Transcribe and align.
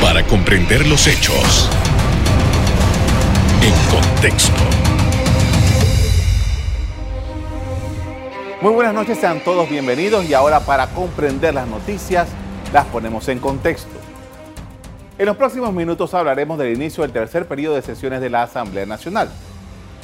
Para 0.00 0.24
comprender 0.26 0.86
los 0.86 1.06
hechos 1.06 1.68
en 3.62 3.74
contexto. 3.90 4.62
Muy 8.60 8.72
buenas 8.72 8.94
noches, 8.94 9.18
sean 9.18 9.40
todos 9.40 9.68
bienvenidos 9.70 10.24
y 10.24 10.34
ahora 10.34 10.60
para 10.60 10.88
comprender 10.88 11.54
las 11.54 11.68
noticias 11.68 12.28
las 12.72 12.86
ponemos 12.86 13.28
en 13.28 13.38
contexto. 13.38 13.98
En 15.18 15.26
los 15.26 15.36
próximos 15.36 15.72
minutos 15.72 16.14
hablaremos 16.14 16.58
del 16.58 16.74
inicio 16.74 17.02
del 17.02 17.12
tercer 17.12 17.46
periodo 17.46 17.74
de 17.74 17.82
sesiones 17.82 18.20
de 18.20 18.30
la 18.30 18.44
Asamblea 18.44 18.86
Nacional. 18.86 19.28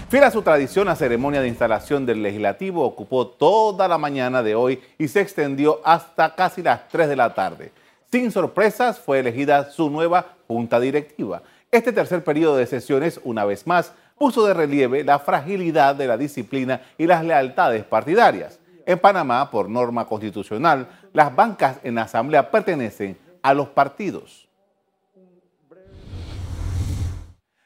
Fiel 0.09 0.25
a 0.25 0.30
su 0.30 0.43
tradición, 0.43 0.86
la 0.86 0.96
ceremonia 0.96 1.41
de 1.41 1.48
instalación 1.48 2.06
del 2.06 2.22
legislativo 2.22 2.84
ocupó 2.84 3.27
toda 3.27 3.88
la 3.88 3.98
mañana 3.98 4.43
de 4.43 4.54
hoy 4.54 4.80
y 4.98 5.09
se 5.09 5.20
extendió 5.20 5.80
hasta 5.84 6.34
casi 6.34 6.62
las 6.62 6.88
3 6.88 7.09
de 7.09 7.16
la 7.16 7.34
tarde. 7.34 7.72
Sin 8.15 8.31
sorpresas, 8.31 9.01
fue 9.01 9.19
elegida 9.19 9.73
su 9.73 9.91
nueva 9.91 10.37
junta 10.47 10.79
directiva. 10.79 11.43
Este 11.73 11.91
tercer 11.91 12.23
periodo 12.23 12.55
de 12.55 12.65
sesiones, 12.65 13.21
una 13.25 13.45
vez 13.45 13.66
más, 13.66 13.93
puso 14.16 14.47
de 14.47 14.55
relieve 14.55 15.02
la 15.02 15.19
fragilidad 15.19 15.97
de 15.97 16.07
la 16.07 16.16
disciplina 16.16 16.80
y 16.97 17.09
las 17.09 17.24
lealtades 17.24 17.83
partidarias. 17.83 18.61
En 18.87 19.01
Panamá, 19.01 19.51
por 19.51 19.69
norma 19.69 20.07
constitucional, 20.07 20.87
las 21.12 21.35
bancas 21.35 21.79
en 21.83 21.97
la 21.97 22.02
Asamblea 22.02 22.52
pertenecen 22.52 23.19
a 23.43 23.52
los 23.52 23.66
partidos. 23.71 24.46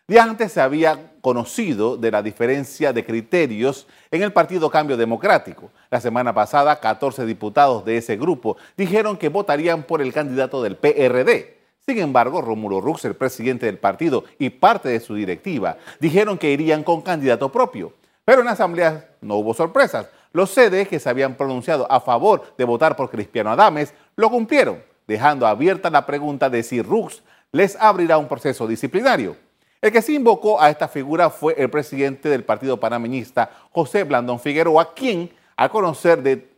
De 0.08 0.18
antes 0.18 0.52
se 0.52 0.62
había 0.62 1.12
conocido 1.20 1.98
de 1.98 2.10
la 2.10 2.22
diferencia 2.22 2.94
de 2.94 3.04
criterios 3.04 3.86
en 4.10 4.22
el 4.22 4.32
Partido 4.32 4.70
Cambio 4.70 4.96
Democrático. 4.96 5.70
La 5.90 6.00
semana 6.00 6.32
pasada, 6.32 6.80
14 6.80 7.26
diputados 7.26 7.84
de 7.84 7.98
ese 7.98 8.16
grupo 8.16 8.56
dijeron 8.74 9.18
que 9.18 9.28
votarían 9.28 9.82
por 9.82 10.00
el 10.00 10.14
candidato 10.14 10.62
del 10.62 10.76
PRD. 10.76 11.58
Sin 11.84 11.98
embargo, 11.98 12.40
Rómulo 12.40 12.80
Rux, 12.80 13.04
el 13.04 13.16
presidente 13.16 13.66
del 13.66 13.76
partido 13.76 14.24
y 14.38 14.48
parte 14.48 14.88
de 14.88 15.00
su 15.00 15.14
directiva, 15.14 15.76
dijeron 16.00 16.38
que 16.38 16.52
irían 16.52 16.84
con 16.84 17.02
candidato 17.02 17.52
propio. 17.52 17.92
Pero 18.24 18.40
en 18.40 18.46
la 18.46 18.52
asamblea 18.52 19.10
no 19.20 19.34
hubo 19.36 19.52
sorpresas. 19.52 20.08
Los 20.32 20.48
sedes 20.48 20.88
que 20.88 21.00
se 21.00 21.10
habían 21.10 21.34
pronunciado 21.34 21.86
a 21.92 22.00
favor 22.00 22.54
de 22.56 22.64
votar 22.64 22.96
por 22.96 23.10
Cristiano 23.10 23.50
Adames 23.50 23.92
lo 24.16 24.30
cumplieron, 24.30 24.82
dejando 25.06 25.46
abierta 25.46 25.90
la 25.90 26.06
pregunta 26.06 26.48
de 26.48 26.62
si 26.62 26.80
Rux 26.80 27.22
les 27.52 27.76
abrirá 27.76 28.16
un 28.16 28.26
proceso 28.26 28.66
disciplinario. 28.66 29.36
El 29.80 29.92
que 29.92 30.02
se 30.02 30.12
invocó 30.12 30.60
a 30.60 30.70
esta 30.70 30.88
figura 30.88 31.30
fue 31.30 31.54
el 31.56 31.70
presidente 31.70 32.28
del 32.28 32.44
partido 32.44 32.80
panameñista, 32.80 33.50
José 33.70 34.02
Blandón 34.02 34.40
Figueroa, 34.40 34.92
quien, 34.92 35.30
de, 35.56 36.48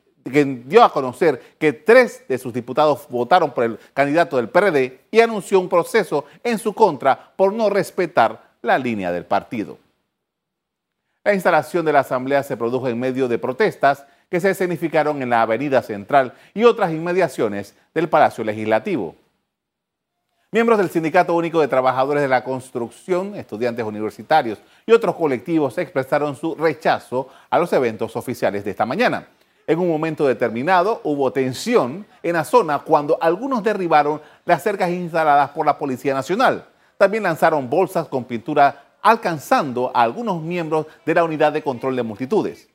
dio 0.64 0.82
a 0.82 0.92
conocer 0.92 1.56
que 1.58 1.74
tres 1.74 2.24
de 2.28 2.38
sus 2.38 2.52
diputados 2.54 3.06
votaron 3.10 3.52
por 3.52 3.64
el 3.64 3.78
candidato 3.92 4.36
del 4.36 4.48
PRD 4.48 5.00
y 5.10 5.20
anunció 5.20 5.60
un 5.60 5.68
proceso 5.68 6.24
en 6.42 6.58
su 6.58 6.72
contra 6.72 7.32
por 7.36 7.52
no 7.52 7.68
respetar 7.68 8.50
la 8.62 8.78
línea 8.78 9.12
del 9.12 9.26
partido. 9.26 9.76
La 11.22 11.34
instalación 11.34 11.84
de 11.84 11.92
la 11.92 12.00
Asamblea 12.00 12.42
se 12.42 12.56
produjo 12.56 12.88
en 12.88 12.98
medio 12.98 13.28
de 13.28 13.38
protestas 13.38 14.06
que 14.30 14.40
se 14.40 14.50
escenificaron 14.50 15.20
en 15.20 15.28
la 15.28 15.42
Avenida 15.42 15.82
Central 15.82 16.32
y 16.54 16.64
otras 16.64 16.92
inmediaciones 16.92 17.74
del 17.92 18.08
Palacio 18.08 18.44
Legislativo. 18.44 19.14
Miembros 20.52 20.78
del 20.78 20.90
Sindicato 20.90 21.32
Único 21.32 21.60
de 21.60 21.68
Trabajadores 21.68 22.24
de 22.24 22.28
la 22.28 22.42
Construcción, 22.42 23.36
estudiantes 23.36 23.84
universitarios 23.84 24.58
y 24.84 24.90
otros 24.90 25.14
colectivos 25.14 25.78
expresaron 25.78 26.34
su 26.34 26.56
rechazo 26.56 27.28
a 27.48 27.56
los 27.60 27.72
eventos 27.72 28.16
oficiales 28.16 28.64
de 28.64 28.72
esta 28.72 28.84
mañana. 28.84 29.28
En 29.64 29.78
un 29.78 29.86
momento 29.86 30.26
determinado 30.26 31.02
hubo 31.04 31.32
tensión 31.32 32.04
en 32.24 32.32
la 32.32 32.42
zona 32.42 32.80
cuando 32.80 33.16
algunos 33.20 33.62
derribaron 33.62 34.20
las 34.44 34.64
cercas 34.64 34.90
instaladas 34.90 35.50
por 35.50 35.64
la 35.64 35.78
Policía 35.78 36.14
Nacional. 36.14 36.66
También 36.98 37.22
lanzaron 37.22 37.70
bolsas 37.70 38.08
con 38.08 38.24
pintura 38.24 38.96
alcanzando 39.02 39.92
a 39.94 40.02
algunos 40.02 40.42
miembros 40.42 40.86
de 41.06 41.14
la 41.14 41.22
Unidad 41.22 41.52
de 41.52 41.62
Control 41.62 41.94
de 41.94 42.02
Multitudes. 42.02 42.68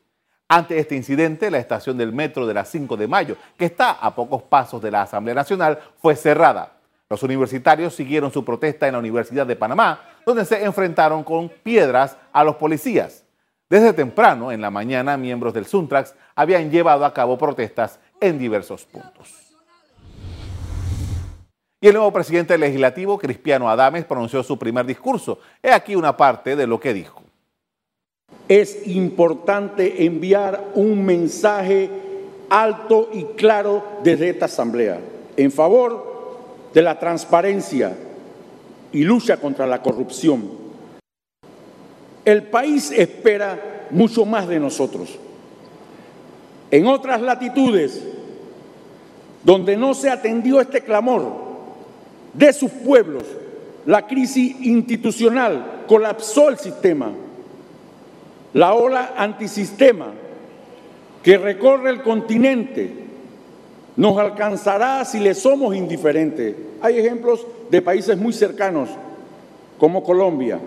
Ante 0.47 0.79
este 0.79 0.95
incidente, 0.95 1.51
la 1.51 1.57
estación 1.57 1.97
del 1.97 2.13
metro 2.13 2.47
de 2.47 2.53
la 2.53 2.63
5 2.63 2.95
de 2.95 3.07
mayo, 3.09 3.35
que 3.57 3.65
está 3.65 3.91
a 3.91 4.15
pocos 4.15 4.43
pasos 4.43 4.81
de 4.81 4.91
la 4.91 5.01
Asamblea 5.01 5.35
Nacional, 5.35 5.77
fue 6.01 6.15
cerrada. 6.15 6.74
Los 7.09 7.21
universitarios 7.21 7.93
siguieron 7.93 8.31
su 8.31 8.43
protesta 8.43 8.87
en 8.87 8.93
la 8.93 8.99
Universidad 8.99 9.45
de 9.45 9.55
Panamá, 9.55 10.01
donde 10.25 10.43
se 10.43 10.63
enfrentaron 10.63 11.23
con 11.23 11.49
piedras 11.49 12.17
a 12.33 12.43
los 12.43 12.55
policías. 12.55 13.23
Desde 13.69 13.93
temprano, 13.93 14.51
en 14.51 14.61
la 14.61 14.71
mañana, 14.71 15.15
miembros 15.15 15.53
del 15.53 15.65
Suntrax 15.65 16.15
habían 16.35 16.71
llevado 16.71 17.05
a 17.05 17.13
cabo 17.13 17.37
protestas 17.37 17.99
en 18.19 18.39
diversos 18.39 18.85
puntos. 18.85 19.45
Y 21.79 21.87
el 21.87 21.93
nuevo 21.93 22.11
presidente 22.11 22.57
legislativo, 22.57 23.19
Cristiano 23.19 23.69
Adames, 23.69 24.05
pronunció 24.05 24.41
su 24.41 24.57
primer 24.57 24.87
discurso. 24.87 25.39
He 25.61 25.71
aquí 25.71 25.95
una 25.95 26.17
parte 26.17 26.55
de 26.55 26.65
lo 26.65 26.79
que 26.79 26.93
dijo. 26.93 27.21
Es 28.47 28.87
importante 28.87 30.05
enviar 30.05 30.63
un 30.73 31.05
mensaje 31.05 31.89
alto 32.49 33.09
y 33.13 33.23
claro 33.35 33.83
desde 34.03 34.29
esta 34.29 34.45
Asamblea 34.45 34.99
en 35.37 35.51
favor 35.51 36.14
de 36.75 36.81
la 36.81 36.99
transparencia 36.99 37.95
y 38.91 39.05
lucha 39.05 39.37
contra 39.37 39.65
la 39.65 39.81
corrupción. 39.81 40.43
El 42.25 42.43
país 42.43 42.91
espera 42.91 43.87
mucho 43.91 44.25
más 44.25 44.49
de 44.49 44.59
nosotros. 44.59 45.17
En 46.69 46.85
otras 46.87 47.21
latitudes, 47.21 48.05
donde 49.45 49.77
no 49.77 49.93
se 49.93 50.09
atendió 50.09 50.59
este 50.59 50.81
clamor 50.81 51.31
de 52.33 52.51
sus 52.51 52.71
pueblos, 52.71 53.23
la 53.85 54.05
crisis 54.05 54.57
institucional 54.59 55.85
colapsó 55.87 56.49
el 56.49 56.57
sistema. 56.57 57.13
La 58.51 58.73
ola 58.73 59.13
antisistema 59.15 60.07
que 61.23 61.37
recorre 61.37 61.91
el 61.91 62.01
continente 62.01 63.04
nos 63.97 64.17
alcanzará 64.17 65.03
si 65.05 65.19
le 65.19 65.33
somos 65.33 65.75
indiferentes. 65.75 66.55
Hay 66.81 66.99
ejemplos 66.99 67.45
de 67.69 67.81
países 67.81 68.17
muy 68.17 68.33
cercanos, 68.33 68.89
como 69.77 70.03
Colombia. 70.03 70.59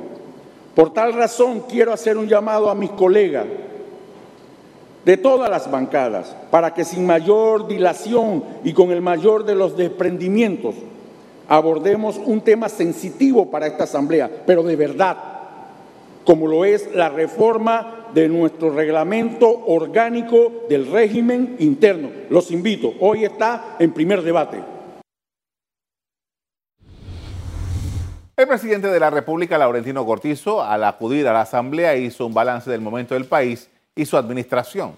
Por 0.74 0.92
tal 0.92 1.12
razón 1.12 1.64
quiero 1.68 1.92
hacer 1.92 2.16
un 2.16 2.28
llamado 2.28 2.70
a 2.70 2.74
mis 2.74 2.90
colegas 2.90 3.46
de 5.04 5.16
todas 5.16 5.50
las 5.50 5.70
bancadas 5.70 6.36
para 6.50 6.74
que 6.74 6.84
sin 6.84 7.06
mayor 7.06 7.66
dilación 7.66 8.44
y 8.64 8.72
con 8.72 8.90
el 8.90 9.00
mayor 9.00 9.44
de 9.44 9.54
los 9.54 9.76
desprendimientos 9.76 10.74
abordemos 11.48 12.20
un 12.22 12.42
tema 12.42 12.68
sensitivo 12.68 13.50
para 13.50 13.66
esta 13.66 13.84
Asamblea, 13.84 14.30
pero 14.46 14.62
de 14.62 14.76
verdad, 14.76 15.16
como 16.24 16.46
lo 16.46 16.64
es 16.64 16.94
la 16.94 17.08
reforma 17.08 17.97
de 18.14 18.28
nuestro 18.28 18.70
reglamento 18.70 19.64
orgánico 19.66 20.64
del 20.68 20.90
régimen 20.90 21.56
interno. 21.58 22.10
Los 22.30 22.50
invito, 22.50 22.94
hoy 23.00 23.24
está 23.24 23.76
en 23.78 23.92
primer 23.92 24.22
debate. 24.22 24.62
El 28.36 28.46
presidente 28.46 28.86
de 28.86 29.00
la 29.00 29.10
República, 29.10 29.58
Laurentino 29.58 30.06
Cortizo, 30.06 30.62
al 30.62 30.84
acudir 30.84 31.26
a 31.26 31.32
la 31.32 31.40
Asamblea 31.40 31.96
hizo 31.96 32.24
un 32.24 32.32
balance 32.32 32.70
del 32.70 32.80
momento 32.80 33.14
del 33.14 33.24
país 33.24 33.68
y 33.96 34.06
su 34.06 34.16
administración. 34.16 34.92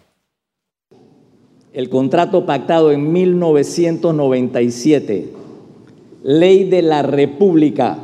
El 1.72 1.88
contrato 1.88 2.44
pactado 2.44 2.92
en 2.92 3.10
1997, 3.12 5.32
ley 6.22 6.68
de 6.68 6.82
la 6.82 7.02
República, 7.02 7.96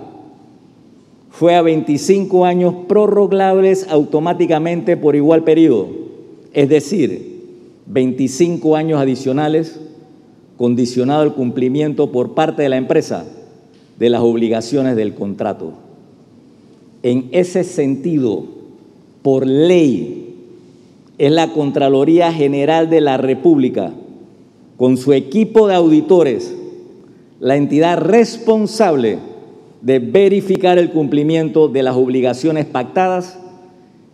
fue 1.39 1.55
a 1.55 1.61
25 1.61 2.47
años 2.47 2.75
prorrogables 2.89 3.87
automáticamente 3.91 4.97
por 4.97 5.17
igual 5.17 5.45
periodo, 5.45 5.89
es 6.55 6.67
decir, 6.71 7.43
25 7.85 8.75
años 8.75 8.99
adicionales 8.99 9.79
condicionado 10.57 11.21
al 11.21 11.35
cumplimiento 11.35 12.11
por 12.11 12.35
parte 12.35 12.63
de 12.63 12.71
la 12.71 12.79
empresa 12.79 13.27
de 13.99 14.09
las 14.09 14.23
obligaciones 14.23 14.97
del 14.97 15.13
contrato. 15.13 15.75
En 17.03 17.29
ese 17.33 17.65
sentido, 17.65 18.45
por 19.21 19.47
ley, 19.47 20.37
es 21.19 21.33
la 21.33 21.53
Contraloría 21.53 22.33
General 22.33 22.89
de 22.89 23.03
la 23.03 23.19
República, 23.19 23.93
con 24.79 24.97
su 24.97 25.13
equipo 25.13 25.69
de 25.69 25.75
auditores, 25.75 26.57
la 27.41 27.57
entidad 27.57 27.99
responsable 27.99 29.19
de 29.81 29.99
verificar 29.99 30.79
el 30.79 30.91
cumplimiento 30.91 31.69
de 31.69 31.83
las 31.83 31.97
obligaciones 31.97 32.67
pactadas 32.67 33.39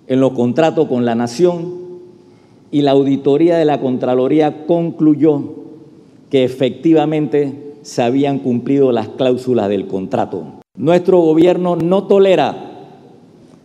en 0.06 0.20
los 0.20 0.32
contratos 0.32 0.88
con 0.88 1.04
la 1.04 1.14
Nación 1.14 1.82
y 2.70 2.82
la 2.82 2.92
auditoría 2.92 3.56
de 3.56 3.64
la 3.64 3.80
Contraloría 3.80 4.66
concluyó 4.66 5.54
que 6.30 6.44
efectivamente 6.44 7.74
se 7.82 8.02
habían 8.02 8.38
cumplido 8.38 8.92
las 8.92 9.08
cláusulas 9.08 9.68
del 9.68 9.86
contrato. 9.86 10.44
Nuestro 10.74 11.20
gobierno 11.20 11.76
no 11.76 12.04
tolera 12.04 12.70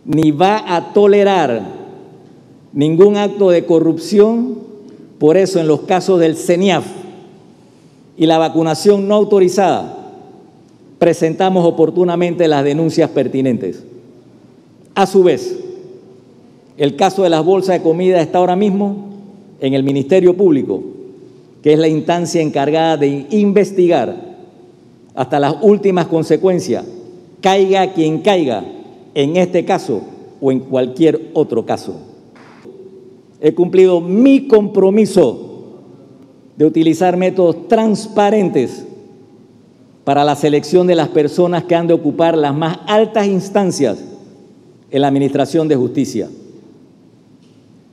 ni 0.04 0.30
va 0.30 0.76
a 0.76 0.92
tolerar 0.92 1.62
ningún 2.72 3.16
acto 3.16 3.50
de 3.50 3.64
corrupción, 3.64 4.58
por 5.18 5.36
eso 5.36 5.60
en 5.60 5.68
los 5.68 5.80
casos 5.80 6.20
del 6.20 6.36
CENIAF 6.36 6.86
y 8.16 8.26
la 8.26 8.38
vacunación 8.38 9.08
no 9.08 9.14
autorizada, 9.14 9.97
presentamos 10.98 11.64
oportunamente 11.64 12.48
las 12.48 12.64
denuncias 12.64 13.10
pertinentes. 13.10 13.84
A 14.94 15.06
su 15.06 15.22
vez, 15.22 15.56
el 16.76 16.96
caso 16.96 17.22
de 17.22 17.30
las 17.30 17.44
bolsas 17.44 17.76
de 17.76 17.82
comida 17.82 18.20
está 18.20 18.38
ahora 18.38 18.56
mismo 18.56 19.08
en 19.60 19.74
el 19.74 19.82
Ministerio 19.82 20.36
Público, 20.36 20.82
que 21.62 21.72
es 21.72 21.78
la 21.78 21.88
instancia 21.88 22.40
encargada 22.40 22.96
de 22.96 23.26
investigar 23.30 24.28
hasta 25.14 25.40
las 25.40 25.56
últimas 25.62 26.06
consecuencias, 26.06 26.84
caiga 27.40 27.92
quien 27.92 28.20
caiga, 28.20 28.64
en 29.14 29.36
este 29.36 29.64
caso 29.64 30.02
o 30.40 30.52
en 30.52 30.60
cualquier 30.60 31.30
otro 31.34 31.66
caso. 31.66 31.96
He 33.40 33.54
cumplido 33.54 34.00
mi 34.00 34.46
compromiso 34.46 35.48
de 36.56 36.64
utilizar 36.64 37.16
métodos 37.16 37.68
transparentes 37.68 38.84
para 40.08 40.24
la 40.24 40.36
selección 40.36 40.86
de 40.86 40.94
las 40.94 41.08
personas 41.08 41.64
que 41.64 41.74
han 41.74 41.86
de 41.86 41.92
ocupar 41.92 42.34
las 42.34 42.54
más 42.54 42.78
altas 42.86 43.26
instancias 43.26 44.02
en 44.90 45.02
la 45.02 45.08
Administración 45.08 45.68
de 45.68 45.76
Justicia. 45.76 46.30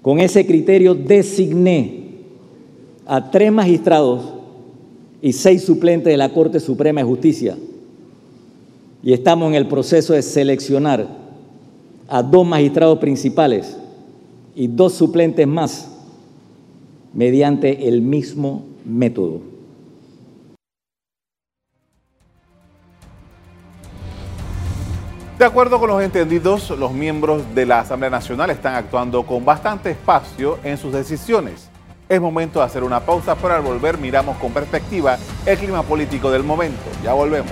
Con 0.01 0.21
ese 0.21 0.45
criterio 0.45 0.95
designé 0.95 2.06
a 3.06 3.29
tres 3.29 3.51
magistrados 3.51 4.23
y 5.21 5.33
seis 5.33 5.63
suplentes 5.63 6.09
de 6.09 6.15
la 6.15 6.29
Corte 6.29 6.62
Suprema 6.62 7.01
de 7.01 7.06
Justicia. 7.06 7.57
Y 9.03 9.11
estamos 9.11 9.50
en 9.50 9.56
el 9.56 9.68
proceso 9.68 10.13
de 10.13 10.21
seleccionar 10.21 11.06
a 12.07 12.23
dos 12.23 12.47
magistrados 12.47 12.97
principales 13.00 13.75
y 14.56 14.68
dos 14.68 14.94
suplentes 14.94 15.45
más 15.45 15.89
mediante 17.13 17.89
el 17.89 18.01
mismo 18.01 18.63
método. 18.85 19.55
De 25.37 25.43
acuerdo 25.43 25.81
con 25.81 25.89
los 25.89 26.01
entendidos, 26.01 26.69
los 26.69 26.93
miembros 26.93 27.43
de 27.53 27.65
la 27.65 27.79
Asamblea 27.81 28.09
Nacional 28.09 28.49
están 28.51 28.75
actuando 28.75 29.23
con 29.23 29.43
bastante 29.43 29.91
espacio 29.91 30.59
en 30.63 30.77
sus 30.77 30.93
decisiones. 30.93 31.69
Es 32.07 32.21
momento 32.21 32.59
de 32.59 32.65
hacer 32.65 32.85
una 32.85 33.01
pausa, 33.01 33.35
pero 33.35 33.53
al 33.53 33.61
volver 33.61 33.97
miramos 33.97 34.37
con 34.37 34.53
perspectiva 34.53 35.17
el 35.45 35.57
clima 35.57 35.83
político 35.83 36.31
del 36.31 36.43
momento. 36.43 36.81
Ya 37.03 37.11
volvemos. 37.11 37.51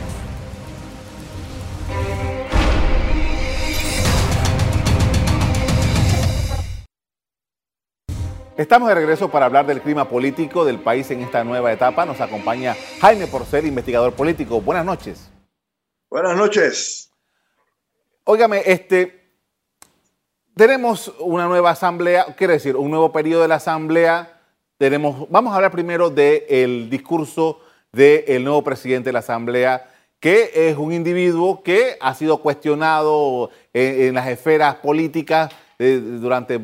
Estamos 8.55 8.87
de 8.87 8.95
regreso 8.95 9.29
para 9.29 9.47
hablar 9.47 9.65
del 9.67 9.81
clima 9.81 10.07
político 10.07 10.63
del 10.63 10.79
país 10.79 11.11
en 11.11 11.19
esta 11.19 11.43
nueva 11.43 11.73
etapa. 11.73 12.05
Nos 12.05 12.21
acompaña 12.21 12.77
Jaime 13.01 13.27
Porcel, 13.27 13.65
investigador 13.65 14.13
político. 14.13 14.61
Buenas 14.61 14.85
noches. 14.85 15.29
Buenas 16.09 16.37
noches. 16.37 17.12
Óigame, 18.25 18.61
este, 18.65 19.21
tenemos 20.55 21.13
una 21.19 21.45
nueva 21.47 21.71
asamblea, 21.71 22.25
quiere 22.37 22.53
decir, 22.53 22.77
un 22.77 22.89
nuevo 22.89 23.11
periodo 23.11 23.41
de 23.41 23.49
la 23.49 23.55
asamblea. 23.55 24.39
Tenemos, 24.77 25.29
vamos 25.29 25.51
a 25.51 25.57
hablar 25.57 25.71
primero 25.73 26.09
del 26.09 26.89
discurso 26.89 27.59
del 27.91 28.45
nuevo 28.45 28.63
presidente 28.63 29.09
de 29.09 29.13
la 29.13 29.19
asamblea, 29.19 29.91
que 30.21 30.51
es 30.53 30.77
un 30.77 30.93
individuo 30.93 31.63
que 31.63 31.97
ha 31.99 32.13
sido 32.13 32.37
cuestionado 32.37 33.49
en, 33.73 34.13
las 34.13 34.29
esferas 34.29 34.75
políticas 34.75 35.51
eh, 35.77 35.99
durante 36.01 36.61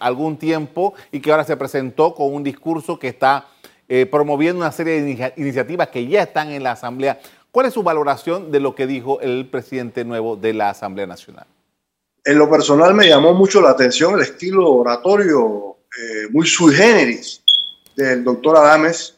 algún 0.00 0.38
tiempo 0.38 0.94
y 1.12 1.20
que 1.20 1.30
ahora 1.30 1.44
se 1.44 1.58
presentó 1.58 2.14
con 2.14 2.32
un 2.32 2.42
discurso 2.42 2.98
que 2.98 3.08
está 3.08 3.48
eh, 3.90 4.06
promoviendo 4.06 4.62
una 4.62 4.72
serie 4.72 5.02
de 5.02 5.34
iniciativas 5.36 5.88
que 5.88 6.06
ya 6.06 6.22
están 6.22 6.50
en 6.50 6.62
la 6.62 6.70
asamblea. 6.72 7.20
¿Cuál 7.54 7.66
es 7.66 7.74
su 7.74 7.84
valoración 7.84 8.50
de 8.50 8.58
lo 8.58 8.74
que 8.74 8.84
dijo 8.84 9.20
el 9.20 9.48
presidente 9.48 10.04
nuevo 10.04 10.34
de 10.34 10.52
la 10.52 10.70
Asamblea 10.70 11.06
Nacional? 11.06 11.46
En 12.24 12.36
lo 12.36 12.50
personal 12.50 12.92
me 12.94 13.08
llamó 13.08 13.32
mucho 13.32 13.60
la 13.60 13.70
atención 13.70 14.14
el 14.16 14.22
estilo 14.22 14.72
oratorio 14.72 15.76
eh, 15.96 16.26
muy 16.32 16.48
sui 16.48 16.74
generis 16.74 17.44
del 17.94 18.24
doctor 18.24 18.56
Adames. 18.56 19.14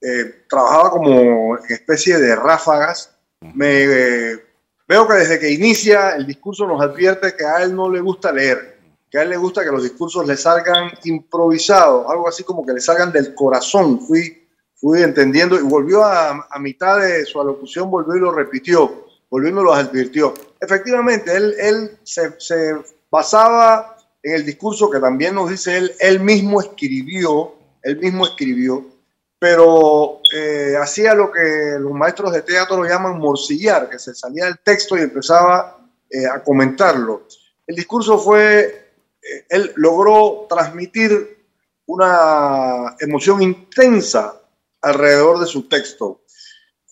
Eh, 0.00 0.44
trabajaba 0.48 0.88
como 0.88 1.58
especie 1.68 2.16
de 2.16 2.34
ráfagas. 2.34 3.14
Me, 3.42 3.82
eh, 3.82 4.42
veo 4.88 5.06
que 5.06 5.12
desde 5.12 5.38
que 5.38 5.52
inicia 5.52 6.16
el 6.16 6.26
discurso 6.26 6.66
nos 6.66 6.80
advierte 6.80 7.36
que 7.36 7.44
a 7.44 7.62
él 7.62 7.76
no 7.76 7.92
le 7.92 8.00
gusta 8.00 8.32
leer, 8.32 8.78
que 9.10 9.18
a 9.18 9.22
él 9.22 9.28
le 9.28 9.36
gusta 9.36 9.62
que 9.62 9.70
los 9.70 9.82
discursos 9.82 10.26
le 10.26 10.38
salgan 10.38 10.92
improvisados, 11.04 12.06
algo 12.08 12.26
así 12.26 12.42
como 12.42 12.64
que 12.64 12.72
le 12.72 12.80
salgan 12.80 13.12
del 13.12 13.34
corazón. 13.34 14.00
Fui 14.00 14.45
fui 14.76 15.02
entendiendo 15.02 15.56
y 15.56 15.62
volvió 15.62 16.04
a, 16.04 16.46
a, 16.50 16.58
mitad 16.58 17.00
de 17.00 17.24
su 17.24 17.40
alocución, 17.40 17.90
volvió 17.90 18.16
y 18.16 18.20
lo 18.20 18.30
repitió, 18.30 19.06
volvió 19.30 19.50
y 19.50 19.52
me 19.52 19.62
lo 19.62 19.72
advirtió. 19.72 20.34
Efectivamente, 20.60 21.34
él, 21.34 21.54
él 21.58 21.98
se, 22.02 22.38
se, 22.38 22.76
basaba 23.10 23.96
en 24.22 24.34
el 24.34 24.44
discurso 24.44 24.90
que 24.90 24.98
también 24.98 25.34
nos 25.34 25.50
dice 25.50 25.76
él, 25.76 25.92
él 26.00 26.20
mismo 26.20 26.60
escribió, 26.60 27.54
él 27.82 27.98
mismo 27.98 28.26
escribió, 28.26 28.84
pero 29.38 30.20
eh, 30.34 30.74
hacía 30.80 31.14
lo 31.14 31.30
que 31.30 31.76
los 31.78 31.92
maestros 31.92 32.32
de 32.32 32.42
teatro 32.42 32.84
llaman 32.84 33.18
morcillar, 33.18 33.88
que 33.88 33.98
se 33.98 34.14
salía 34.14 34.46
del 34.46 34.58
texto 34.58 34.96
y 34.96 35.02
empezaba 35.02 35.78
eh, 36.10 36.26
a 36.26 36.42
comentarlo. 36.42 37.26
El 37.66 37.76
discurso 37.76 38.18
fue, 38.18 38.90
eh, 39.22 39.46
él 39.48 39.72
logró 39.76 40.46
transmitir 40.48 41.44
una 41.86 42.96
emoción 42.98 43.42
intensa 43.42 44.34
alrededor 44.86 45.40
de 45.40 45.46
su 45.46 45.68
texto. 45.68 46.22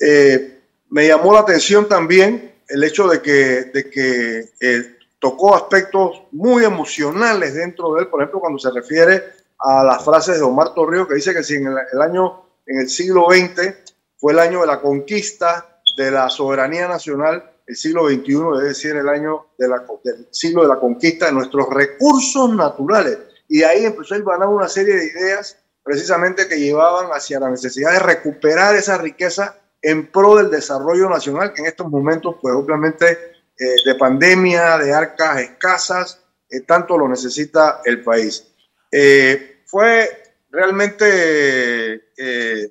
Eh, 0.00 0.60
me 0.90 1.06
llamó 1.06 1.32
la 1.32 1.40
atención 1.40 1.88
también 1.88 2.54
el 2.68 2.82
hecho 2.82 3.06
de 3.06 3.22
que, 3.22 3.70
de 3.72 3.90
que 3.90 4.50
eh, 4.60 4.96
tocó 5.20 5.54
aspectos 5.54 6.22
muy 6.32 6.64
emocionales 6.64 7.54
dentro 7.54 7.94
de 7.94 8.02
él, 8.02 8.08
por 8.08 8.20
ejemplo, 8.20 8.40
cuando 8.40 8.58
se 8.58 8.70
refiere 8.70 9.22
a 9.58 9.84
las 9.84 10.04
frases 10.04 10.38
de 10.38 10.42
Omar 10.42 10.74
Torrijos, 10.74 11.08
que 11.08 11.14
dice 11.14 11.32
que 11.32 11.44
si 11.44 11.54
en 11.54 11.68
el, 11.68 12.02
año, 12.02 12.42
en 12.66 12.80
el 12.80 12.88
siglo 12.88 13.28
XX 13.30 13.74
fue 14.16 14.32
el 14.32 14.40
año 14.40 14.62
de 14.62 14.66
la 14.66 14.80
conquista 14.80 15.80
de 15.96 16.10
la 16.10 16.28
soberanía 16.28 16.88
nacional, 16.88 17.48
el 17.66 17.76
siglo 17.76 18.08
XXI 18.08 18.34
debe 18.56 18.68
decir 18.68 18.96
el 18.96 19.08
año 19.08 19.46
de 19.56 19.68
la, 19.68 19.84
del 20.02 20.28
siglo 20.30 20.62
de 20.62 20.68
la 20.68 20.80
conquista 20.80 21.26
de 21.26 21.32
nuestros 21.32 21.70
recursos 21.70 22.54
naturales. 22.54 23.18
Y 23.48 23.62
ahí 23.62 23.84
empezó 23.84 24.14
a 24.14 24.18
ir 24.18 24.24
una 24.24 24.68
serie 24.68 24.94
de 24.94 25.06
ideas 25.06 25.56
precisamente 25.84 26.48
que 26.48 26.58
llevaban 26.58 27.10
hacia 27.12 27.38
la 27.38 27.50
necesidad 27.50 27.92
de 27.92 27.98
recuperar 28.00 28.74
esa 28.74 28.98
riqueza 28.98 29.60
en 29.82 30.10
pro 30.10 30.36
del 30.36 30.50
desarrollo 30.50 31.10
nacional, 31.10 31.52
que 31.52 31.60
en 31.60 31.68
estos 31.68 31.88
momentos, 31.90 32.36
pues 32.40 32.54
obviamente, 32.54 33.34
eh, 33.58 33.74
de 33.84 33.94
pandemia, 33.94 34.78
de 34.78 34.92
arcas 34.92 35.42
escasas, 35.42 36.20
eh, 36.50 36.62
tanto 36.62 36.96
lo 36.96 37.06
necesita 37.06 37.82
el 37.84 38.02
país. 38.02 38.48
Eh, 38.90 39.62
fue 39.66 40.22
realmente 40.50 42.02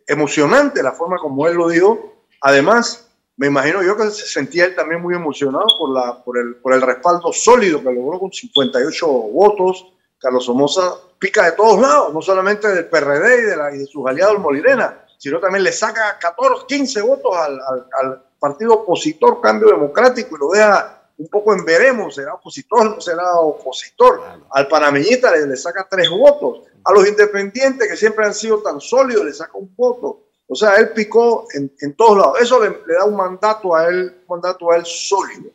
emocionante 0.08 0.82
la 0.82 0.94
forma 0.94 1.18
como 1.18 1.48
él 1.48 1.56
lo 1.56 1.68
dijo. 1.68 2.26
Además, 2.42 3.10
me 3.36 3.48
imagino 3.48 3.84
yo 3.84 3.98
que 3.98 4.10
se 4.10 4.26
sentía 4.26 4.66
él 4.66 4.76
también 4.76 5.02
muy 5.02 5.14
emocionado 5.16 5.68
por, 5.78 5.94
la, 5.94 6.24
por, 6.24 6.38
el, 6.38 6.56
por 6.56 6.74
el 6.74 6.82
respaldo 6.82 7.34
sólido 7.34 7.84
que 7.84 7.92
logró 7.92 8.20
con 8.20 8.32
58 8.32 9.08
votos. 9.08 9.93
Carlos 10.24 10.46
Somoza 10.46 10.96
pica 11.20 11.44
de 11.44 11.52
todos 11.52 11.82
lados, 11.82 12.14
no 12.14 12.22
solamente 12.22 12.70
del 12.70 12.86
PRD 12.86 13.40
y 13.40 13.42
de, 13.42 13.58
la, 13.58 13.76
y 13.76 13.80
de 13.80 13.86
sus 13.86 14.08
aliados 14.08 14.40
Molirena, 14.40 15.06
sino 15.18 15.38
también 15.42 15.66
le 15.66 15.74
saca 15.74 16.18
14, 16.18 16.66
15 16.66 17.02
votos 17.02 17.36
al, 17.36 17.60
al, 17.60 18.24
partido 18.40 18.74
opositor 18.74 19.40
Cambio 19.40 19.70
Democrático 19.70 20.36
y 20.36 20.40
lo 20.40 20.50
deja 20.50 21.02
un 21.18 21.28
poco 21.28 21.54
en 21.54 21.64
veremos, 21.64 22.16
será 22.16 22.34
opositor, 22.34 22.96
no 22.96 23.00
será 23.00 23.36
opositor. 23.36 24.22
Al 24.52 24.68
panameñita 24.68 25.32
le, 25.32 25.48
le, 25.48 25.56
saca 25.56 25.88
tres 25.90 26.10
votos. 26.10 26.64
A 26.84 26.92
los 26.92 27.08
independientes 27.08 27.88
que 27.88 27.96
siempre 27.96 28.26
han 28.26 28.34
sido 28.34 28.62
tan 28.62 28.82
sólidos 28.82 29.24
le 29.24 29.34
saca 29.34 29.58
un 29.58 29.74
voto. 29.76 30.24
O 30.48 30.56
sea, 30.56 30.76
él 30.76 30.92
picó 30.92 31.48
en, 31.54 31.74
en 31.80 31.96
todos 31.96 32.18
lados. 32.18 32.42
Eso 32.42 32.62
le, 32.62 32.70
le, 32.86 32.94
da 32.96 33.06
un 33.06 33.16
mandato 33.16 33.74
a 33.76 33.88
él, 33.88 34.24
un 34.28 34.36
mandato 34.36 34.72
a 34.72 34.76
él 34.76 34.86
sólido. 34.86 35.52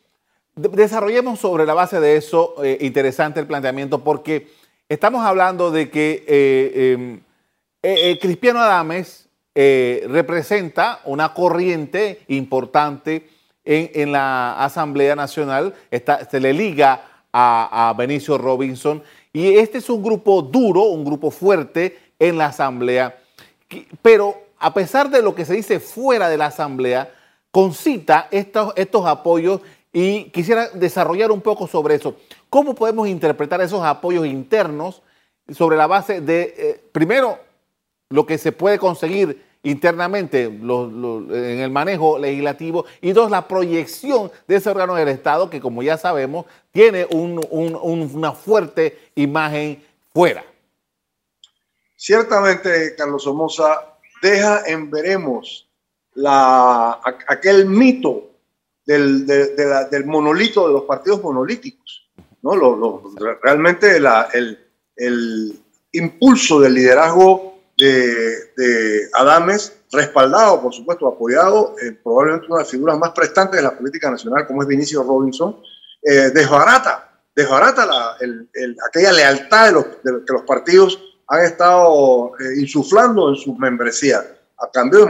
Desarrollemos 0.58 1.38
sobre 1.38 1.64
la 1.66 1.74
base 1.74 2.00
de 2.00 2.16
eso, 2.16 2.62
eh, 2.64 2.78
interesante 2.80 3.40
el 3.40 3.46
planteamiento, 3.46 4.02
porque 4.02 4.48
Estamos 4.88 5.22
hablando 5.22 5.70
de 5.70 5.90
que 5.90 6.24
eh, 6.26 6.92
em, 6.94 7.16
eh, 7.82 8.10
eh, 8.10 8.18
Cristiano 8.18 8.60
Adames 8.60 9.28
representa 9.54 11.00
una 11.04 11.34
corriente 11.34 12.22
importante 12.28 13.28
en, 13.64 14.12
la 14.12 14.64
Asamblea 14.64 15.16
Nacional, 15.16 15.74
se 16.30 16.40
le 16.40 16.52
liga 16.52 17.24
a, 17.32 17.88
a 17.88 17.92
Benicio 17.92 18.38
Robinson. 18.38 19.02
Y 19.32 19.56
este 19.56 19.78
es 19.78 19.90
un 19.90 20.00
grupo 20.00 20.42
duro, 20.42 20.84
un 20.84 21.04
grupo 21.04 21.32
fuerte 21.32 21.98
en 22.20 22.38
la 22.38 22.46
Asamblea, 22.46 23.18
pero 24.00 24.40
a 24.60 24.72
pesar 24.72 25.10
de 25.10 25.20
lo 25.20 25.34
que 25.34 25.44
se 25.44 25.54
dice 25.54 25.80
fuera 25.80 26.28
de 26.28 26.38
la 26.38 26.46
Asamblea, 26.46 27.12
concita 27.50 28.28
estos, 28.30 28.72
estos 28.76 29.06
apoyos 29.06 29.60
y 29.92 30.24
quisiera 30.30 30.68
desarrollar 30.68 31.30
un 31.30 31.40
poco 31.40 31.66
sobre 31.66 31.94
eso. 31.94 32.16
¿Cómo 32.50 32.74
podemos 32.74 33.08
interpretar 33.08 33.60
esos 33.60 33.82
apoyos 33.82 34.26
internos 34.26 35.02
sobre 35.48 35.76
la 35.76 35.86
base 35.86 36.20
de, 36.20 36.54
eh, 36.56 36.84
primero, 36.92 37.38
lo 38.10 38.26
que 38.26 38.38
se 38.38 38.52
puede 38.52 38.78
conseguir 38.78 39.46
internamente 39.62 40.44
en 40.44 41.60
el 41.60 41.70
manejo 41.70 42.18
legislativo 42.18 42.84
y 43.00 43.12
dos, 43.12 43.30
la 43.30 43.48
proyección 43.48 44.30
de 44.46 44.56
ese 44.56 44.70
órgano 44.70 44.94
del 44.94 45.08
Estado 45.08 45.50
que 45.50 45.60
como 45.60 45.82
ya 45.82 45.98
sabemos 45.98 46.46
tiene 46.70 47.06
una 47.10 48.32
fuerte 48.32 49.10
imagen 49.14 49.84
fuera. 50.12 50.44
Ciertamente, 51.96 52.94
Carlos 52.96 53.24
Somoza, 53.24 53.96
deja 54.22 54.62
en 54.66 54.90
veremos 54.90 55.68
aquel 57.26 57.66
mito 57.66 58.27
del, 58.88 59.26
del 59.26 60.04
monolito, 60.06 60.66
de 60.66 60.72
los 60.72 60.84
partidos 60.84 61.22
monolíticos. 61.22 62.08
¿no? 62.40 63.02
Realmente 63.42 63.98
el, 63.98 64.58
el, 64.96 65.60
impulso 65.92 66.60
del 66.60 66.74
liderazgo 66.74 67.60
de, 67.76 68.52
de, 68.56 69.08
Adames, 69.12 69.74
respaldado, 69.92 70.62
por 70.62 70.72
supuesto, 70.72 71.06
apoyado, 71.06 71.74
eh, 71.82 71.92
probablemente 72.02 72.46
una 72.46 72.56
de 72.56 72.62
las 72.62 72.70
figuras 72.70 72.98
más 72.98 73.10
prestantes 73.10 73.56
de 73.56 73.62
la 73.62 73.76
política 73.76 74.10
nacional, 74.10 74.46
como 74.46 74.62
es 74.62 74.68
Vinicio 74.68 75.02
Robinson, 75.02 75.60
eh, 76.02 76.30
desbarata, 76.32 77.20
desbarata 77.34 77.86
la, 77.86 78.16
aquella 78.86 79.12
lealtad 79.12 79.66
de 79.66 79.72
los, 79.72 79.84
que 80.24 80.32
los 80.32 80.42
partidos 80.42 80.98
han 81.26 81.44
estado 81.44 82.32
eh, 82.38 82.60
insuflando 82.60 83.30
en 83.30 83.36
sus 83.36 83.58
membresías. 83.58 84.24
A 84.60 84.70
cambio, 84.70 85.06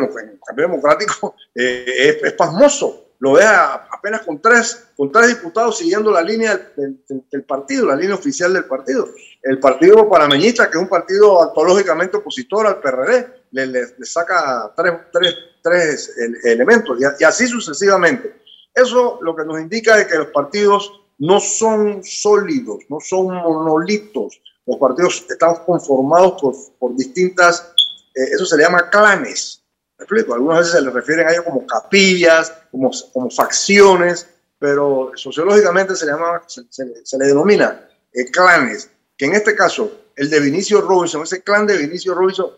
cambio 0.46 0.68
democrático 0.68 1.34
es, 1.54 2.22
es 2.22 2.32
pasmoso 2.34 3.07
lo 3.20 3.32
vea 3.32 3.88
apenas 3.90 4.22
con 4.22 4.40
tres, 4.40 4.90
con 4.96 5.10
tres 5.10 5.28
diputados 5.28 5.78
siguiendo 5.78 6.10
la 6.10 6.22
línea 6.22 6.72
del, 6.76 7.42
partido, 7.44 7.86
la 7.86 7.96
línea 7.96 8.14
oficial 8.14 8.52
del 8.52 8.64
partido. 8.64 9.08
El 9.42 9.58
partido 9.58 10.08
panameñista, 10.08 10.70
que 10.70 10.78
es 10.78 10.82
un 10.82 10.88
partido 10.88 11.42
antológicamente 11.42 12.16
opositor 12.16 12.66
al 12.66 12.80
PRD, 12.80 13.26
le, 13.50 13.86
saca 14.04 14.72
tres, 14.76 14.94
tres, 15.12 15.34
tres 15.62 16.16
elementos 16.44 16.98
y, 17.00 17.24
así 17.24 17.46
sucesivamente. 17.48 18.40
Eso 18.72 19.18
lo 19.22 19.34
que 19.34 19.44
nos 19.44 19.60
indica 19.60 19.98
es 19.98 20.06
que 20.06 20.18
los 20.18 20.28
partidos 20.28 20.92
no 21.18 21.40
son 21.40 22.04
sólidos, 22.04 22.84
no 22.88 23.00
son 23.00 23.34
monolitos. 23.34 24.40
Los 24.64 24.76
partidos 24.76 25.26
están 25.28 25.56
conformados 25.64 26.40
por, 26.40 26.54
por 26.78 26.94
distintas, 26.94 27.72
eh, 28.14 28.28
eso 28.32 28.44
se 28.44 28.56
le 28.56 28.62
llama 28.62 28.88
clanes, 28.90 29.64
explico? 29.98 30.34
Algunas 30.34 30.58
veces 30.60 30.72
se 30.72 30.82
le 30.82 30.90
refieren 30.90 31.26
a 31.26 31.32
ellos 31.32 31.44
como 31.44 31.66
capillas, 31.66 32.52
como, 32.70 32.90
como 33.12 33.30
facciones, 33.30 34.26
pero 34.58 35.12
sociológicamente 35.14 35.94
se 35.94 36.06
le, 36.06 36.12
llama, 36.12 36.42
se, 36.46 37.18
le 37.18 37.26
denomina 37.26 37.88
eh, 38.12 38.30
clanes, 38.30 38.90
que 39.16 39.26
en 39.26 39.34
este 39.34 39.54
caso, 39.54 39.90
el 40.16 40.30
de 40.30 40.40
Vinicio 40.40 40.80
Robinson, 40.80 41.22
ese 41.22 41.42
clan 41.42 41.66
de 41.66 41.76
Vinicio 41.76 42.14
Robinson, 42.14 42.50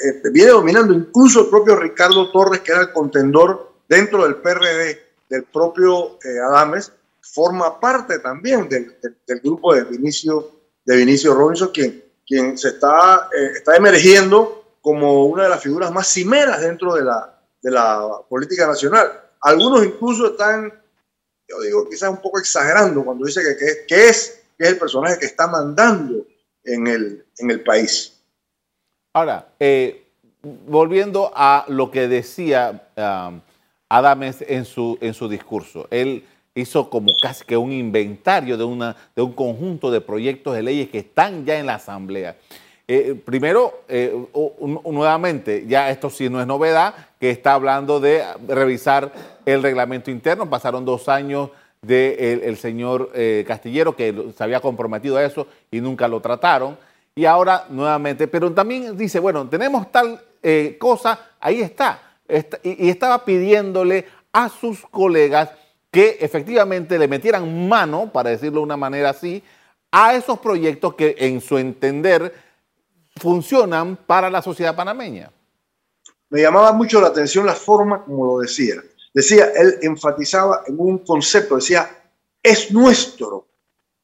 eh, 0.00 0.30
viene 0.30 0.50
dominando 0.50 0.92
incluso 0.92 1.42
el 1.42 1.48
propio 1.48 1.76
Ricardo 1.76 2.30
Torres, 2.30 2.60
que 2.60 2.72
era 2.72 2.82
el 2.82 2.92
contendor 2.92 3.72
dentro 3.88 4.24
del 4.24 4.36
PRD 4.36 4.98
del 5.28 5.44
propio 5.44 6.18
eh, 6.24 6.38
Adames, 6.38 6.92
forma 7.20 7.80
parte 7.80 8.18
también 8.18 8.68
del, 8.68 8.96
del, 9.26 9.40
grupo 9.40 9.74
de 9.74 9.84
Vinicio, 9.84 10.50
de 10.84 10.96
Vinicio 10.96 11.34
Robinson, 11.34 11.70
quien, 11.72 12.04
quien 12.26 12.58
se 12.58 12.68
está, 12.68 13.30
está 13.56 13.76
emergiendo 13.76 14.61
como 14.82 15.24
una 15.26 15.44
de 15.44 15.48
las 15.48 15.62
figuras 15.62 15.90
más 15.92 16.12
cimeras 16.12 16.60
dentro 16.60 16.94
de 16.94 17.04
la, 17.04 17.38
de 17.62 17.70
la 17.70 18.20
política 18.28 18.66
nacional. 18.66 19.10
Algunos 19.40 19.84
incluso 19.84 20.32
están, 20.32 20.70
yo 21.48 21.60
digo, 21.60 21.88
quizás 21.88 22.10
un 22.10 22.20
poco 22.20 22.38
exagerando 22.38 23.04
cuando 23.04 23.24
dice 23.24 23.40
que, 23.42 23.86
que, 23.86 24.08
es, 24.08 24.42
que 24.58 24.64
es 24.64 24.70
el 24.72 24.78
personaje 24.78 25.18
que 25.18 25.26
está 25.26 25.46
mandando 25.46 26.26
en 26.64 26.86
el, 26.86 27.24
en 27.38 27.50
el 27.50 27.62
país. 27.62 28.20
Ahora, 29.14 29.46
eh, 29.58 30.08
volviendo 30.42 31.30
a 31.34 31.64
lo 31.68 31.90
que 31.90 32.08
decía 32.08 32.88
um, 32.96 33.40
Adames 33.88 34.44
en 34.48 34.64
su, 34.64 34.98
en 35.00 35.14
su 35.14 35.28
discurso, 35.28 35.86
él 35.90 36.26
hizo 36.54 36.90
como 36.90 37.12
casi 37.22 37.44
que 37.44 37.56
un 37.56 37.72
inventario 37.72 38.56
de, 38.56 38.64
una, 38.64 38.96
de 39.14 39.22
un 39.22 39.32
conjunto 39.32 39.90
de 39.90 40.00
proyectos 40.00 40.54
de 40.54 40.62
leyes 40.62 40.90
que 40.90 40.98
están 40.98 41.44
ya 41.46 41.58
en 41.58 41.66
la 41.66 41.76
Asamblea. 41.76 42.36
Eh, 42.94 43.14
primero, 43.14 43.84
eh, 43.88 44.14
nuevamente, 44.84 45.64
ya 45.66 45.88
esto 45.88 46.10
sí 46.10 46.28
no 46.28 46.42
es 46.42 46.46
novedad, 46.46 46.94
que 47.18 47.30
está 47.30 47.54
hablando 47.54 48.00
de 48.00 48.22
revisar 48.46 49.10
el 49.46 49.62
reglamento 49.62 50.10
interno. 50.10 50.50
Pasaron 50.50 50.84
dos 50.84 51.08
años 51.08 51.48
del 51.80 52.42
el 52.42 52.58
señor 52.58 53.10
eh, 53.14 53.46
Castillero, 53.48 53.96
que 53.96 54.34
se 54.36 54.44
había 54.44 54.60
comprometido 54.60 55.16
a 55.16 55.24
eso 55.24 55.46
y 55.70 55.80
nunca 55.80 56.06
lo 56.06 56.20
trataron. 56.20 56.76
Y 57.14 57.24
ahora 57.24 57.64
nuevamente, 57.70 58.28
pero 58.28 58.52
también 58.52 58.94
dice, 58.94 59.20
bueno, 59.20 59.48
tenemos 59.48 59.90
tal 59.90 60.20
cosa, 60.78 61.30
ahí 61.40 61.62
está. 61.62 62.18
y, 62.62 62.88
y 62.88 62.90
estaba 62.90 63.24
pidiéndole 63.24 64.04
a 64.34 64.50
sus 64.50 64.84
colegas 64.90 65.48
que 65.90 66.18
efectivamente 66.20 66.98
le 66.98 67.08
metieran 67.08 67.70
mano, 67.70 68.10
para 68.12 68.28
decirlo 68.28 68.60
de 68.60 68.64
una 68.64 68.76
manera 68.76 69.08
así, 69.08 69.42
a 69.90 70.14
esos 70.14 70.40
proyectos 70.40 70.94
que 70.94 71.16
en 71.18 71.40
su 71.40 71.56
entender 71.56 72.51
funcionan 73.22 73.96
para 73.96 74.28
la 74.28 74.42
sociedad 74.42 74.74
panameña. 74.74 75.30
Me 76.28 76.42
llamaba 76.42 76.72
mucho 76.72 77.00
la 77.00 77.06
atención 77.06 77.46
la 77.46 77.54
forma 77.54 78.04
como 78.04 78.26
lo 78.26 78.38
decía. 78.40 78.74
Decía, 79.14 79.46
él 79.54 79.78
enfatizaba 79.82 80.64
en 80.66 80.74
un 80.78 80.98
concepto, 80.98 81.56
decía, 81.56 81.88
es 82.42 82.72
nuestro, 82.72 83.46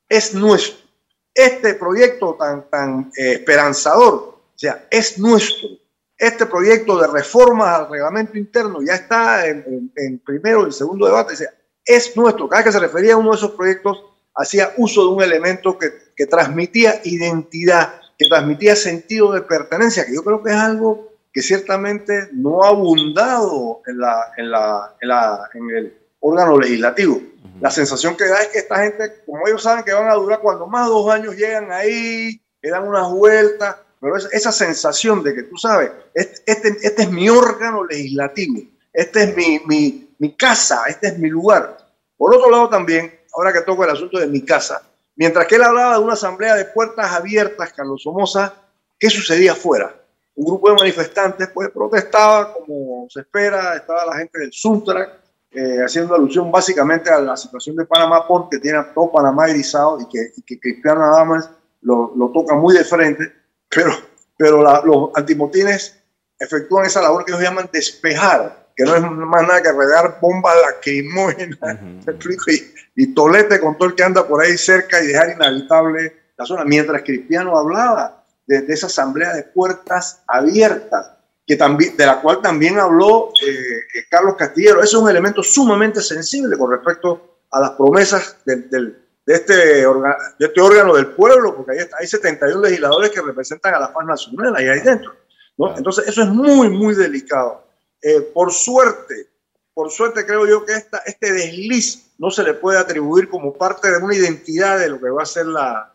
es 0.09 0.35
nuestro. 0.35 0.87
Este 1.35 1.75
proyecto 1.75 2.37
tan, 2.39 2.71
tan 2.71 3.11
eh, 3.17 3.33
esperanzador, 3.33 4.15
o 4.15 4.55
sea, 4.55 4.87
es 4.91 5.19
nuestro. 5.19 5.69
Este 6.17 6.47
proyecto 6.47 6.97
de 7.01 7.09
reforma 7.09 7.75
al 7.75 7.91
reglamento 7.91 8.39
interno 8.39 8.81
ya 8.83 8.95
está 8.95 9.47
en, 9.47 10.23
primero 10.25 10.67
y 10.69 10.73
segundo 10.73 11.07
debate. 11.07 11.33
Decía, 11.33 11.55
es 11.85 12.17
nuestro. 12.17 12.49
Cada 12.49 12.63
vez 12.63 12.67
que 12.67 12.79
se 12.79 12.87
refería 12.87 13.15
a 13.15 13.17
uno 13.17 13.31
de 13.31 13.37
esos 13.37 13.53
proyectos, 13.53 14.05
hacía 14.35 14.75
uso 14.77 15.03
de 15.03 15.09
un 15.09 15.23
elemento 15.23 15.77
que 15.79 16.27
transmitía 16.27 17.01
identidad, 17.05 17.98
que 18.19 18.29
transmitía 18.29 18.75
sentido 18.75 19.33
de 19.33 19.43
pertenencia, 19.43 20.05
que 20.05 20.15
yo 20.15 20.25
creo 20.25 20.43
que 20.43 20.51
es 20.51 20.57
algo 20.57 21.13
que 21.33 21.41
ciertamente 21.41 22.29
no 22.33 22.65
ha 22.65 22.69
abundado 22.69 23.81
en, 23.87 23.99
la, 23.99 24.33
en, 24.37 24.51
la, 24.51 24.97
en, 25.01 25.09
la, 25.09 25.51
en 25.55 25.71
el 25.71 25.99
órgano 26.21 26.59
legislativo. 26.59 27.23
La 27.61 27.71
sensación 27.71 28.17
que 28.17 28.27
da 28.27 28.43
es 28.43 28.49
que 28.49 28.59
esta 28.59 28.83
gente, 28.83 29.23
como 29.25 29.47
ellos 29.47 29.63
saben 29.63 29.85
que 29.85 29.93
van 29.93 30.09
a 30.09 30.15
durar 30.15 30.41
cuando 30.41 30.67
más 30.67 30.89
dos 30.89 31.09
años 31.11 31.37
llegan 31.37 31.71
ahí, 31.71 32.41
que 32.61 32.71
dan 32.71 32.89
unas 32.89 33.09
vueltas, 33.11 33.77
pero 34.01 34.17
esa 34.17 34.53
sensación 34.53 35.23
de 35.23 35.35
que 35.35 35.43
tú 35.45 35.57
sabes, 35.57 35.91
este, 36.15 36.43
este, 36.47 36.77
este 36.83 37.03
es 37.03 37.11
mi 37.11 37.29
órgano 37.29 37.85
legislativo, 37.85 38.63
este 38.93 39.25
es 39.25 39.37
mi, 39.37 39.61
mi, 39.67 40.15
mi 40.19 40.35
casa, 40.35 40.83
este 40.89 41.09
es 41.09 41.19
mi 41.19 41.29
lugar. 41.29 41.77
Por 42.17 42.35
otro 42.35 42.51
lado 42.51 42.69
también, 42.69 43.13
ahora 43.33 43.53
que 43.53 43.61
toco 43.63 43.85
el 43.85 43.91
asunto 43.91 44.19
de 44.19 44.27
mi 44.27 44.43
casa, 44.43 44.83
Mientras 45.19 45.49
que 45.49 45.57
él 45.57 45.65
hablaba 45.65 45.95
de 45.95 46.05
una 46.05 46.13
asamblea 46.13 46.55
de 46.55 46.67
puertas 46.67 47.13
abiertas, 47.13 47.73
Carlos 47.73 48.05
Somoza, 48.05 48.55
¿qué 48.97 49.11
sucedía 49.11 49.51
afuera? 49.51 49.93
Un 50.37 50.47
grupo 50.47 50.71
de 50.71 50.77
manifestantes 50.77 51.49
pues 51.53 51.71
protestaba 51.71 52.55
como 52.55 53.09
se 53.11 53.21
espera, 53.23 53.75
estaba 53.75 54.07
la 54.07 54.17
gente 54.17 54.39
del 54.39 54.53
Suntra, 54.53 55.19
eh, 55.51 55.79
haciendo 55.85 56.15
alusión 56.15 56.53
básicamente 56.53 57.11
a 57.11 57.19
la 57.19 57.37
situación 57.37 57.75
de 57.75 57.85
Panamá 57.85 58.29
porque 58.29 58.61
tiene 58.61 58.79
a 58.79 58.95
todo 58.95 59.11
Panamá 59.11 59.51
erizado 59.51 60.01
y 60.01 60.07
que, 60.07 60.31
que 60.47 60.61
Cristiano 60.61 61.03
Adamas 61.03 61.51
lo, 61.81 62.13
lo, 62.15 62.29
toca 62.29 62.55
muy 62.55 62.77
de 62.77 62.85
frente, 62.85 63.33
pero, 63.69 63.91
pero 64.37 64.63
los 64.85 65.11
antimotines 65.17 65.99
efectúan 66.39 66.87
esa 66.87 67.03
labor 67.03 67.25
que 67.25 67.33
ellos 67.33 67.43
llaman 67.43 67.69
despejar 67.73 68.68
que 68.78 68.85
no 68.85 68.94
es 68.94 69.02
más 69.02 69.42
nada 69.42 69.61
que 69.61 69.73
regar 69.73 70.18
bombas 70.20 70.54
lacrimógenas, 70.62 71.58
y, 72.47 73.02
y, 73.02 73.12
tolete 73.12 73.58
con 73.58 73.76
todo 73.76 73.88
el 73.88 73.97
que 73.97 74.04
anda 74.04 74.25
por 74.25 74.40
ahí 74.40 74.56
cerca 74.56 75.02
y 75.02 75.08
dejar 75.08 75.30
inhabitable 75.30 76.16
la 76.37 76.47
zona. 76.47 76.64
Mientras 76.64 77.02
Cristiano 77.02 77.58
hablaba 77.58 78.25
de, 78.47 78.64
esa 78.68 78.87
asamblea 78.87 79.35
de 79.35 79.42
puertas 79.42 80.23
abiertas, 80.28 81.11
que 81.44 81.56
también, 81.56 81.97
de 81.97 82.06
la 82.06 82.20
cual 82.20 82.40
también 82.40 82.78
habló 82.78 83.30
eh, 83.44 83.50
eh, 83.50 84.04
Carlos 84.08 84.37
Castillero. 84.37 84.80
Eso 84.80 84.99
es 84.99 85.02
un 85.02 85.11
elemento 85.11 85.42
sumamente 85.42 86.00
sensible 86.00 86.56
con 86.56 86.70
respecto 86.70 87.40
a 87.50 87.61
las 87.61 87.70
promesas 87.70 88.37
del, 88.44 88.70
de, 88.70 89.35
este 89.35 89.56
de 89.56 90.23
este 90.38 90.61
órgano 90.61 90.94
del 90.94 91.08
pueblo, 91.08 91.56
porque 91.56 91.73
ahí 91.73 91.78
está, 91.78 91.97
hay 91.99 92.06
71 92.06 92.61
legisladores 92.61 93.11
que 93.11 93.23
representan 93.23 93.75
a 93.75 93.80
la 93.80 93.92
paz 93.92 94.06
nacional 94.06 94.54
ahí, 94.54 94.68
ahí 94.68 94.80
dentro. 94.82 95.16
¿no? 95.56 95.76
Entonces, 95.76 96.06
eso 96.06 96.23
es 96.23 96.28
muy, 96.28 96.68
muy 96.68 96.94
delicado. 96.94 97.68
Eh, 98.02 98.21
por 98.33 98.52
suerte, 98.52 99.28
por 99.75 99.90
suerte 99.90 100.25
creo 100.25 100.47
yo 100.47 100.64
que 100.64 100.75
esta, 100.75 100.99
este 100.99 101.33
desliz 101.33 102.12
no 102.19 102.31
se 102.31 102.43
le 102.43 102.55
puede 102.55 102.78
atribuir 102.78 103.28
como 103.28 103.55
parte 103.55 103.90
de 103.90 103.99
una 103.99 104.14
identidad 104.14 104.78
de 104.78 104.88
lo 104.88 105.00
que 105.00 105.11
va 105.11 105.23
a 105.23 105.26
ser 105.26 105.47
la, 105.47 105.95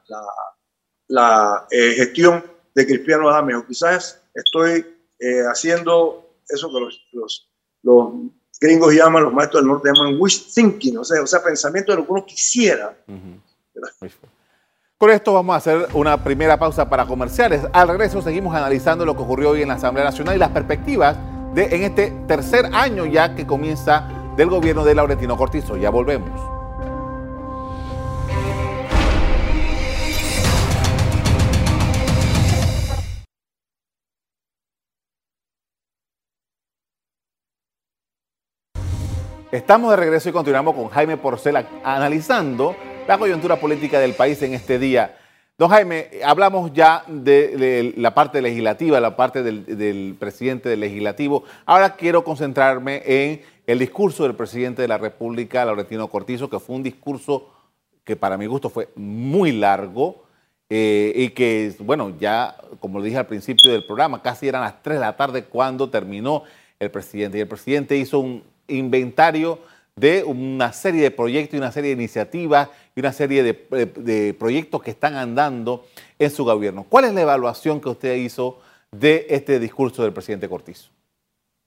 la, 1.07 1.67
eh, 1.69 1.93
gestión 1.95 2.43
de 2.73 2.85
Cristiano 2.85 3.29
Adame. 3.29 3.55
O 3.55 3.65
quizás 3.65 4.21
estoy 4.33 4.85
eh, 5.19 5.43
haciendo 5.49 6.37
eso 6.47 6.69
que 6.69 6.79
los, 6.79 7.07
los, 7.11 7.49
los, 7.83 8.13
gringos 8.59 8.93
llaman, 8.93 9.23
los 9.23 9.33
maestros 9.33 9.61
del 9.61 9.71
norte 9.71 9.89
llaman 9.93 10.15
wish 10.17 10.53
thinking, 10.53 10.97
o 10.97 11.03
sea, 11.03 11.21
o 11.21 11.27
sea 11.27 11.43
pensamiento 11.43 11.91
de 11.91 11.97
lo 11.97 12.05
que 12.05 12.11
uno 12.13 12.25
quisiera. 12.25 12.95
Por 14.97 15.11
esto 15.11 15.33
vamos 15.33 15.53
a 15.55 15.57
hacer 15.57 15.87
una 15.93 16.23
primera 16.23 16.57
pausa 16.57 16.89
para 16.89 17.05
comerciales. 17.05 17.61
Al 17.73 17.89
regreso 17.89 18.21
seguimos 18.21 18.55
analizando 18.55 19.05
lo 19.05 19.17
que 19.17 19.23
ocurrió 19.23 19.49
hoy 19.49 19.63
en 19.63 19.67
la 19.67 19.73
Asamblea 19.73 20.05
Nacional 20.05 20.37
y 20.37 20.39
las 20.39 20.51
perspectivas 20.51 21.17
en 21.55 21.83
este 21.83 22.11
tercer 22.27 22.69
año 22.73 23.05
ya 23.05 23.35
que 23.35 23.45
comienza 23.45 24.07
del 24.35 24.49
gobierno 24.49 24.83
de 24.83 24.95
Laurentino 24.95 25.37
Cortizo. 25.37 25.77
Ya 25.77 25.89
volvemos. 25.89 26.31
Estamos 39.51 39.91
de 39.91 39.97
regreso 39.97 40.29
y 40.29 40.31
continuamos 40.31 40.73
con 40.73 40.89
Jaime 40.89 41.15
Porcela 41.15 41.67
analizando 41.83 42.75
la 43.07 43.19
coyuntura 43.19 43.57
política 43.57 43.99
del 43.99 44.15
país 44.15 44.41
en 44.41 44.55
este 44.55 44.79
día. 44.79 45.15
Don 45.63 45.71
Jaime, 45.71 46.09
hablamos 46.25 46.73
ya 46.73 47.05
de, 47.07 47.93
la 47.95 48.13
parte 48.13 48.41
legislativa, 48.41 48.99
la 48.99 49.15
parte 49.15 49.43
del, 49.43 50.13
presidente 50.19 50.67
del 50.67 50.81
legislativo. 50.81 51.45
Ahora 51.65 51.95
quiero 51.95 52.25
concentrarme 52.25 53.01
en 53.05 53.41
el 53.65 53.79
discurso 53.79 54.23
del 54.23 54.35
presidente 54.35 54.81
de 54.81 54.89
la 54.89 54.97
República, 54.97 55.63
Laurentino 55.63 56.09
Cortizo, 56.09 56.49
que 56.49 56.59
fue 56.59 56.75
un 56.75 56.83
discurso 56.83 57.49
que 58.03 58.17
para 58.17 58.37
mi 58.37 58.45
gusto 58.45 58.69
fue 58.69 58.89
muy 58.97 59.53
largo 59.53 60.25
eh, 60.69 61.13
y 61.15 61.29
que, 61.29 61.73
bueno, 61.79 62.13
ya, 62.19 62.57
como 62.81 62.99
lo 62.99 63.05
dije 63.05 63.19
al 63.19 63.27
principio 63.27 63.71
del 63.71 63.85
programa, 63.85 64.21
casi 64.21 64.49
eran 64.49 64.63
las 64.63 64.83
3 64.83 64.97
de 64.97 64.99
la 64.99 65.15
tarde 65.15 65.45
cuando 65.45 65.89
terminó 65.89 66.43
el 66.77 66.91
presidente. 66.91 67.37
Y 67.37 67.41
el 67.41 67.47
presidente 67.47 67.95
hizo 67.95 68.19
un 68.19 68.43
inventario 68.67 69.59
de 69.95 70.23
una 70.23 70.73
serie 70.73 71.03
de 71.03 71.11
proyectos 71.11 71.55
y 71.55 71.57
una 71.57 71.71
serie 71.71 71.95
de 71.95 72.01
iniciativas 72.01 72.69
y 72.95 72.99
una 72.99 73.13
serie 73.13 73.43
de, 73.43 74.35
proyectos 74.37 74.81
que 74.81 74.91
están 74.91 75.15
andando 75.15 75.85
en 76.17 76.31
su 76.31 76.43
gobierno. 76.43 76.85
¿Cuál 76.89 77.05
es 77.05 77.13
la 77.13 77.21
evaluación 77.21 77.79
que 77.79 77.89
usted 77.89 78.15
hizo 78.15 78.59
de 78.91 79.27
este 79.29 79.59
discurso 79.59 80.03
del 80.03 80.13
presidente 80.13 80.49
Cortizo? 80.49 80.89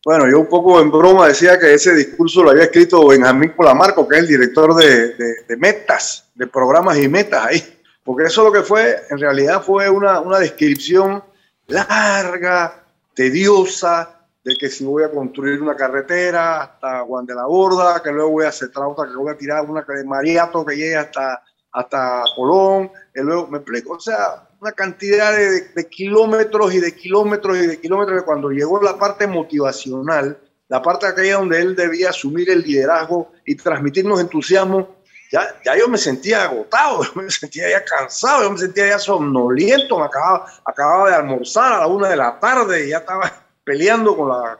Bueno, 0.05 0.29
yo 0.31 0.39
un 0.39 0.49
poco 0.49 0.81
en 0.81 0.91
broma 0.91 1.27
decía 1.27 1.59
que 1.59 1.75
ese 1.75 1.95
discurso 1.95 2.43
lo 2.43 2.51
había 2.51 2.65
escrito 2.65 3.09
Benjamín 3.09 3.53
Colamarco, 3.57 4.07
que 4.07 4.17
es 4.17 4.23
el 4.23 4.29
director 4.29 4.75
de, 4.75 5.15
de 5.49 5.57
metas, 5.57 6.29
de 6.35 6.47
programas 6.47 6.99
y 6.99 7.09
metas 7.09 7.47
ahí, 7.47 7.63
porque 8.05 8.27
eso 8.27 8.45
lo 8.45 8.53
que 8.53 8.63
fue, 8.63 8.97
en 9.11 9.19
realidad 9.19 9.63
fue 9.63 9.91
una, 9.91 10.21
una 10.21 10.39
descripción 10.39 11.25
larga, 11.67 12.85
tediosa, 13.15 14.16
de 14.47 14.55
que 14.55 14.71
si 14.71 14.85
voy 14.85 15.03
a 15.03 15.11
construir 15.11 15.61
una 15.61 15.75
carretera 15.75 16.63
hasta 16.63 17.01
Juan 17.01 17.27
de 17.27 17.35
la 17.35 17.47
Borda, 17.47 18.01
que 18.01 18.13
luego 18.13 18.31
voy 18.31 18.45
a 18.45 18.51
hacer 18.51 18.71
otra, 18.77 19.09
que 19.09 19.17
voy 19.17 19.33
a 19.33 19.37
tirar 19.37 19.69
una 19.69 19.83
de 19.83 20.05
Mariato 20.05 20.65
que 20.65 20.77
llegue 20.77 20.95
hasta, 20.95 21.43
hasta 21.73 22.23
Colón, 22.37 22.93
que 23.13 23.23
luego 23.23 23.49
me 23.49 23.59
explico, 23.59 23.95
o 23.95 24.01
sea, 24.01 24.49
una 24.61 24.71
cantidad 24.71 25.37
de, 25.37 25.89
kilómetros 25.89 26.73
y 26.73 26.79
de 26.79 26.95
kilómetros 26.95 27.57
y 27.57 27.67
de 27.67 27.81
kilómetros, 27.81 28.23
cuando 28.23 28.51
llegó 28.51 28.81
la 28.81 28.97
parte 28.97 29.27
motivacional, 29.27 30.39
la 30.69 30.81
parte 30.81 31.07
aquella 31.07 31.39
donde 31.39 31.61
él 31.61 31.75
debía 31.75 32.11
asumir 32.11 32.49
el 32.49 32.63
liderazgo 32.63 33.33
y 33.45 33.57
transmitirnos 33.57 34.21
entusiasmo, 34.21 34.95
ya, 35.33 35.61
ya 35.65 35.77
yo 35.77 35.89
me 35.89 35.99
sentía 35.99 36.45
agotado, 36.45 37.03
yo 37.15 37.21
me 37.21 37.29
sentía 37.33 37.69
ya 37.69 37.85
cansado, 37.85 38.45
yo 38.45 38.53
me 38.53 38.59
sentía 38.59 38.91
ya 38.91 39.01
somnoliento, 39.01 39.99
me 39.99 40.05
acababa, 40.05 40.47
acababa 40.65 41.11
de 41.11 41.17
almorzar 41.17 41.73
a 41.73 41.79
la 41.79 41.87
una 41.89 42.09
de 42.11 42.17
la 42.17 42.39
tarde 42.39 42.87
y 42.87 42.91
ya 42.91 42.99
estaba 42.99 43.46
peleando 43.67 44.17
con 44.17 44.29
la, 44.29 44.57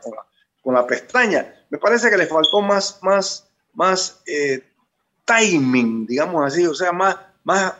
con 0.61 0.73
la, 0.73 0.85
pestaña. 0.85 1.55
Me 1.69 1.77
parece 1.77 2.09
que 2.09 2.17
le 2.17 2.27
faltó 2.27 2.59
más, 2.61 2.99
más, 3.01 3.47
más 3.73 4.21
eh, 4.27 4.61
timing, 5.23 6.05
digamos 6.05 6.45
así, 6.45 6.67
o 6.67 6.75
sea, 6.75 6.91
más, 6.91 7.15
más 7.45 7.73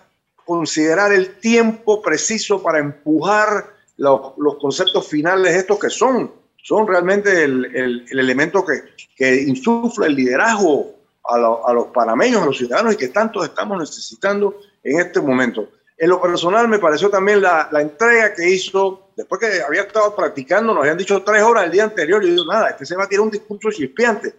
considerar 0.46 1.12
el 1.12 1.36
tiempo 1.39 2.01
preciso 2.01 2.63
para 2.63 2.79
empujar 2.79 3.74
los, 3.98 4.34
conceptos 4.62 5.05
finales 5.05 5.53
estos 5.53 5.77
que 5.79 5.89
son, 5.89 6.31
son 6.63 6.88
realmente 6.88 7.43
el, 7.43 8.05
elemento 8.10 8.65
que, 8.65 8.84
que, 9.13 9.41
insufla 9.41 10.07
el 10.07 10.15
liderazgo 10.15 10.96
a, 11.25 11.36
a, 11.36 11.74
los 11.74 11.88
panameños, 11.88 12.42
a 12.42 12.46
los 12.46 12.57
ciudadanos 12.57 12.94
y 12.94 12.98
que 12.98 13.09
tanto 13.09 13.44
estamos 13.44 13.77
necesitando 13.77 14.61
en 14.81 15.01
este 15.01 15.20
momento. 15.20 15.68
En 15.98 16.10
lo 16.10 16.22
personal 16.22 16.68
me 16.68 16.77
pareció 16.77 17.10
también 17.10 17.42
la, 17.42 17.70
la, 17.72 17.81
entrega 17.81 18.33
que 18.33 18.48
hizo, 18.48 19.10
después 19.16 19.42
que 19.42 19.62
había 19.62 19.81
estado 19.81 20.16
practicando, 20.16 20.74
nos 20.74 20.81
habían 20.81 20.98
dicho 20.98 21.24
tres 21.24 21.42
horas 21.42 21.66
el 21.66 21.72
día 21.72 21.86
anterior, 21.86 22.24
y 22.24 22.27
yo 22.27 22.33
digo, 22.33 22.46
nada, 22.46 22.70
este 22.70 22.86
se 22.86 22.96
va 22.96 23.05
a 23.05 23.10
tirar 23.10 23.24
un 23.24 23.31
discurso 23.31 23.72
chispeante. 23.72 24.36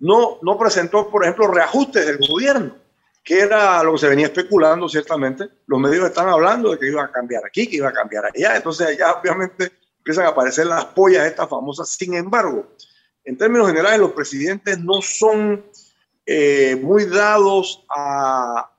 No, 0.00 0.38
no 0.42 0.58
presentó, 0.58 1.08
por 1.08 1.22
ejemplo, 1.22 1.46
reajustes 1.46 2.06
del 2.06 2.18
gobierno, 2.18 2.76
que 3.22 3.38
era 3.40 3.82
lo 3.84 3.92
que 3.92 3.98
se 3.98 4.08
venía 4.08 4.26
especulando 4.26 4.88
ciertamente. 4.88 5.48
Los 5.66 5.80
medios 5.80 6.06
están 6.06 6.28
hablando 6.28 6.72
de 6.72 6.78
que 6.78 6.88
iba 6.88 7.04
a 7.04 7.10
cambiar 7.10 7.44
aquí, 7.46 7.68
que 7.68 7.76
iba 7.76 7.88
a 7.88 7.92
cambiar 7.92 8.24
allá. 8.26 8.56
Entonces 8.56 8.98
ya 8.98 9.12
obviamente 9.12 9.72
empiezan 9.98 10.26
a 10.26 10.28
aparecer 10.28 10.66
las 10.66 10.86
pollas 10.86 11.26
estas 11.26 11.48
famosas. 11.48 11.88
Sin 11.88 12.14
embargo, 12.14 12.66
en 13.24 13.38
términos 13.38 13.68
generales, 13.68 14.00
los 14.00 14.12
presidentes 14.12 14.78
no 14.78 15.00
son 15.00 15.64
eh, 16.28 16.74
muy 16.82 17.04
dados 17.04 17.86
a, 17.88 18.72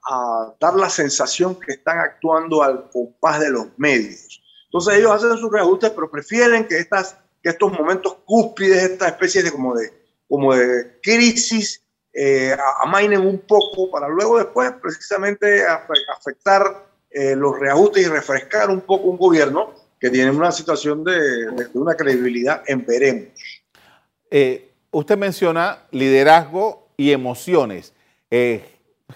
dar 0.59 0.75
la 0.75 0.89
sensación 0.89 1.55
que 1.59 1.73
están 1.73 1.99
actuando 1.99 2.63
al 2.63 2.89
compás 2.89 3.39
de 3.39 3.49
los 3.49 3.67
medios. 3.77 4.41
Entonces 4.65 4.95
ellos 4.95 5.11
hacen 5.11 5.37
sus 5.37 5.51
reajustes, 5.51 5.89
pero 5.91 6.09
prefieren 6.09 6.65
que, 6.65 6.77
estas, 6.77 7.17
que 7.41 7.49
estos 7.49 7.71
momentos 7.71 8.17
cúspides, 8.25 8.83
esta 8.83 9.07
especie 9.07 9.43
de 9.43 9.51
como 9.51 9.75
de, 9.75 9.91
como 10.29 10.55
de 10.55 10.99
crisis, 11.01 11.83
eh, 12.13 12.55
amainen 12.81 13.21
un 13.21 13.39
poco 13.39 13.91
para 13.91 14.07
luego 14.07 14.37
después 14.37 14.71
precisamente 14.81 15.65
afectar 15.65 16.85
eh, 17.09 17.35
los 17.35 17.59
reajustes 17.59 18.07
y 18.07 18.09
refrescar 18.09 18.69
un 18.69 18.81
poco 18.81 19.07
un 19.07 19.17
gobierno 19.17 19.73
que 19.99 20.09
tiene 20.09 20.31
una 20.31 20.51
situación 20.51 21.03
de, 21.03 21.51
de 21.51 21.69
una 21.73 21.95
credibilidad 21.95 22.63
en 22.65 22.85
veremos. 22.85 23.29
usted 24.91 25.17
menciona 25.17 25.85
liderazgo 25.91 26.86
y 26.97 27.11
emociones. 27.11 27.93
Eh, 28.29 28.65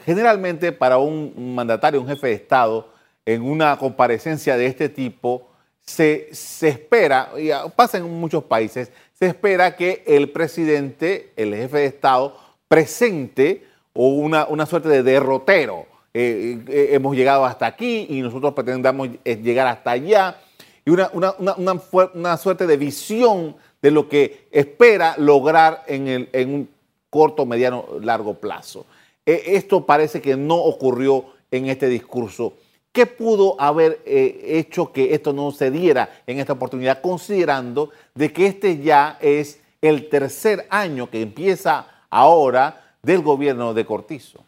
generalmente 0.05 0.71
para 0.71 0.99
un 0.99 1.53
mandatario, 1.55 1.99
un 1.99 2.07
jefe 2.07 2.27
de 2.27 2.33
Estado, 2.33 2.89
en 3.25 3.41
una 3.41 3.75
comparecencia 3.77 4.55
de 4.55 4.67
este 4.67 4.87
tipo, 4.87 5.49
se, 5.81 6.29
se, 6.31 6.69
espera, 6.69 7.31
y 7.37 7.49
pasa 7.75 7.97
en 7.97 8.09
muchos 8.09 8.43
países, 8.43 8.91
se 9.13 9.25
espera 9.25 9.75
que 9.75 10.03
el 10.05 10.29
presidente, 10.29 11.33
el 11.35 11.53
jefe 11.53 11.79
de 11.79 11.85
Estado, 11.85 12.37
presente 12.67 13.65
una, 13.93 14.45
una 14.45 14.65
suerte 14.65 14.89
de 14.89 15.03
derrotero. 15.03 15.85
Eh, 16.13 16.63
eh, 16.67 16.89
hemos 16.91 17.15
llegado 17.15 17.45
hasta 17.45 17.65
aquí 17.65 18.05
y 18.09 18.21
nosotros 18.21 18.53
pretendamos 18.53 19.09
llegar 19.23 19.67
hasta 19.67 19.91
allá. 19.91 20.37
Y 20.85 20.89
una, 20.89 21.09
una, 21.13 21.33
una, 21.37 21.81
una, 22.13 22.37
suerte 22.37 22.65
de 22.65 22.77
visión 22.77 23.55
de 23.81 23.91
lo 23.91 24.09
que 24.09 24.47
espera 24.51 25.15
lograr 25.17 25.83
en, 25.87 26.07
el, 26.07 26.29
en 26.33 26.53
un 26.53 26.69
corto, 27.11 27.45
mediano, 27.45 27.85
largo 28.01 28.33
plazo. 28.33 28.87
Eh, 29.25 29.43
esto 29.47 29.85
parece 29.85 30.21
que 30.21 30.35
no 30.35 30.55
ocurrió 30.55 31.25
en 31.51 31.67
este 31.67 31.87
discurso. 31.87 32.53
¿Qué 32.91 33.05
pudo 33.05 33.59
haber 33.61 34.01
eh, 34.05 34.41
hecho 34.57 34.91
que 34.91 35.13
esto 35.13 35.31
no 35.31 35.51
se 35.51 35.69
diera 35.69 36.23
en 36.25 36.39
esta 36.39 36.53
oportunidad, 36.53 37.01
considerando 37.01 37.91
de 38.15 38.33
que 38.33 38.47
este 38.47 38.79
ya 38.79 39.17
es 39.21 39.59
el 39.81 40.09
tercer 40.09 40.65
año 40.69 41.09
que 41.09 41.21
empieza 41.21 41.87
ahora 42.09 42.95
del 43.03 43.21
gobierno 43.21 43.73
de 43.73 43.85
Cortizo? 43.85 44.43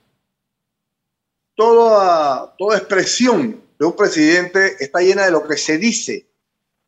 Toda, 1.56 2.56
toda 2.58 2.78
expresión 2.78 3.62
de 3.78 3.86
un 3.86 3.95
presidente 3.95 4.76
está 4.80 4.99
llena 5.02 5.26
de 5.26 5.32
lo 5.32 5.45
que 5.47 5.58
se 5.58 5.78
dice, 5.78 6.26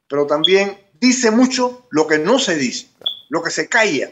pero 0.07 0.25
también 0.25 0.77
dice 0.99 1.31
mucho 1.31 1.88
lo 1.91 2.07
que 2.07 2.17
no 2.17 2.39
se 2.39 2.55
dice, 2.55 2.88
lo 3.29 3.43
que 3.43 3.51
se 3.51 3.67
calla. 3.67 4.11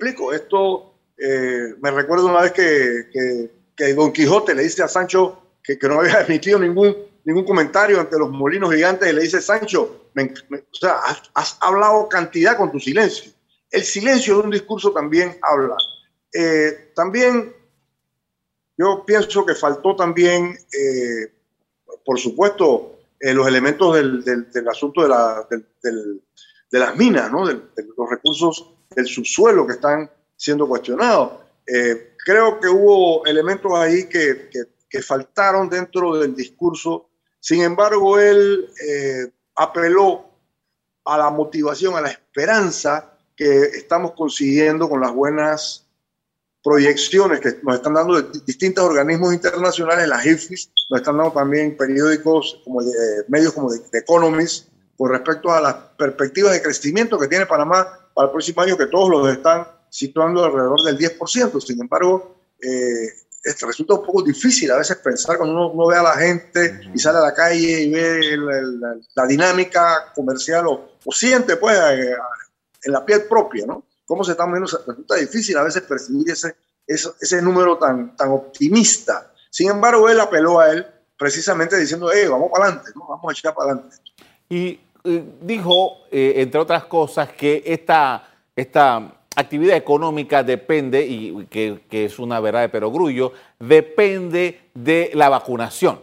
¿Me 0.00 0.08
explico? 0.08 0.32
Esto 0.32 0.94
eh, 1.18 1.74
me 1.78 1.90
recuerdo 1.90 2.28
una 2.28 2.40
vez 2.40 2.52
que, 2.52 3.94
Don 3.94 4.12
Quijote 4.12 4.54
le 4.54 4.62
dice 4.62 4.82
a 4.82 4.88
Sancho 4.88 5.58
que, 5.62 5.76
no 5.82 6.00
había 6.00 6.20
emitido 6.26 6.58
ningún, 6.58 6.96
ningún 7.24 7.44
comentario 7.44 8.00
ante 8.00 8.18
los 8.18 8.30
molinos 8.30 8.72
gigantes 8.72 9.10
y 9.10 9.12
le 9.14 9.22
dice, 9.22 9.42
Sancho, 9.42 10.08
o 10.16 10.74
sea, 10.74 11.00
has, 11.34 11.58
hablado 11.60 12.08
cantidad 12.08 12.56
con 12.56 12.72
tu 12.72 12.80
silencio. 12.80 13.30
El 13.70 13.82
silencio 13.82 14.38
de 14.38 14.44
un 14.44 14.50
discurso 14.50 14.90
también 14.90 15.36
habla. 15.42 15.76
Eh, 16.32 16.92
también 16.94 17.54
yo 18.78 19.04
pienso 19.04 19.44
que 19.44 19.54
faltó 19.54 19.96
también, 19.96 20.56
eh, 20.72 21.30
por 22.06 22.18
supuesto, 22.18 22.96
los 23.20 23.46
elementos 23.46 23.94
del, 23.94 24.66
asunto 24.66 25.06
de, 25.06 25.62
de 26.70 26.78
las 26.78 26.96
minas, 26.96 27.30
¿no? 27.30 27.46
de, 27.46 27.60
los 27.76 28.08
recursos 28.08 28.79
del 28.94 29.06
subsuelo 29.06 29.66
que 29.66 29.74
están 29.74 30.10
siendo 30.36 30.66
cuestionado. 30.66 31.44
Eh, 31.66 32.14
creo 32.24 32.58
que 32.58 32.68
hubo 32.68 33.24
elementos 33.24 33.72
ahí 33.74 34.08
que, 34.08 34.50
que, 34.88 35.02
faltaron 35.02 35.68
dentro 35.68 36.18
del 36.18 36.34
discurso. 36.34 37.08
Sin 37.38 37.62
embargo, 37.62 38.18
él 38.18 38.68
eh, 38.86 39.30
apeló 39.54 40.24
a 41.04 41.16
la 41.16 41.30
motivación, 41.30 41.94
a 41.96 42.00
la 42.00 42.10
esperanza 42.10 43.12
que 43.36 43.62
estamos 43.62 44.12
consiguiendo 44.12 44.88
con 44.88 45.00
las 45.00 45.12
buenas 45.12 45.86
proyecciones 46.62 47.40
que 47.40 47.56
nos 47.62 47.76
están 47.76 47.94
dando 47.94 48.20
distintos 48.20 48.84
organismos 48.84 49.32
internacionales, 49.32 50.08
las 50.08 50.26
IFIS, 50.26 50.70
nos 50.90 51.00
están 51.00 51.16
dando 51.16 51.32
también 51.32 51.76
periódicos 51.76 52.60
como 52.64 52.82
de, 52.82 52.92
medios 53.28 53.52
como 53.52 53.70
de, 53.70 53.80
Economist 53.92 54.68
con 54.98 55.10
respecto 55.10 55.50
a 55.50 55.60
las 55.60 55.74
perspectivas 55.96 56.52
de 56.52 56.60
crecimiento 56.60 57.18
que 57.18 57.28
tiene 57.28 57.46
Panamá 57.46 57.99
para 58.14 58.26
el 58.26 58.32
próximo 58.32 58.62
año, 58.62 58.76
que 58.76 58.86
todos 58.86 59.08
los 59.08 59.28
están 59.28 59.66
situando 59.88 60.44
alrededor 60.44 60.82
del 60.82 60.98
10%. 60.98 61.60
Sin 61.60 61.80
embargo, 61.80 62.36
eh, 62.60 63.08
resulta 63.62 63.94
un 63.94 64.04
poco 64.04 64.22
difícil 64.22 64.70
a 64.70 64.76
veces 64.76 64.96
pensar 64.98 65.36
cuando 65.38 65.70
uno, 65.70 65.86
ve 65.86 65.96
a 65.96 66.02
la 66.02 66.12
gente 66.12 66.80
y 66.94 66.98
sale 66.98 67.18
a 67.18 67.22
la 67.22 67.34
calle 67.34 67.82
y 67.82 67.90
ve 67.90 68.36
la, 69.14 69.26
dinámica 69.26 70.12
comercial 70.14 70.66
o, 70.66 70.90
siente 71.12 71.56
pues 71.56 71.78
eh, 71.78 72.14
en 72.84 72.92
la 72.92 73.04
piel 73.04 73.24
propia, 73.24 73.66
¿no? 73.66 73.84
Cómo 74.06 74.24
se 74.24 74.32
está 74.32 74.44
moviendo, 74.44 74.66
resulta 74.86 75.14
difícil 75.16 75.56
a 75.56 75.62
veces 75.62 75.82
percibir 75.82 76.30
ese, 76.30 76.56
ese, 76.86 77.40
número 77.40 77.78
tan, 77.78 78.16
tan 78.16 78.30
optimista. 78.30 79.32
Sin 79.50 79.70
embargo, 79.70 80.08
él 80.08 80.20
apeló 80.20 80.60
a 80.60 80.70
él 80.70 80.86
precisamente 81.16 81.76
diciendo, 81.76 82.10
hey, 82.12 82.26
vamos 82.28 82.50
para 82.50 82.66
adelante, 82.66 82.90
¿no? 82.94 83.06
vamos 83.08 83.44
a 83.44 83.54
para 83.54 83.72
adelante. 83.72 83.96
Y 84.48 84.80
dijo, 85.04 85.98
eh, 86.10 86.34
entre 86.36 86.60
otras 86.60 86.84
cosas, 86.84 87.30
que 87.30 87.62
esta, 87.66 88.28
esta 88.54 89.14
actividad 89.34 89.76
económica 89.76 90.42
depende, 90.42 91.06
y 91.06 91.46
que, 91.46 91.80
es 91.90 92.18
una 92.18 92.40
verdad 92.40 92.62
de 92.62 92.68
perogrullo, 92.68 93.32
depende 93.58 94.60
de 94.74 95.10
la 95.14 95.28
vacunación. 95.28 96.00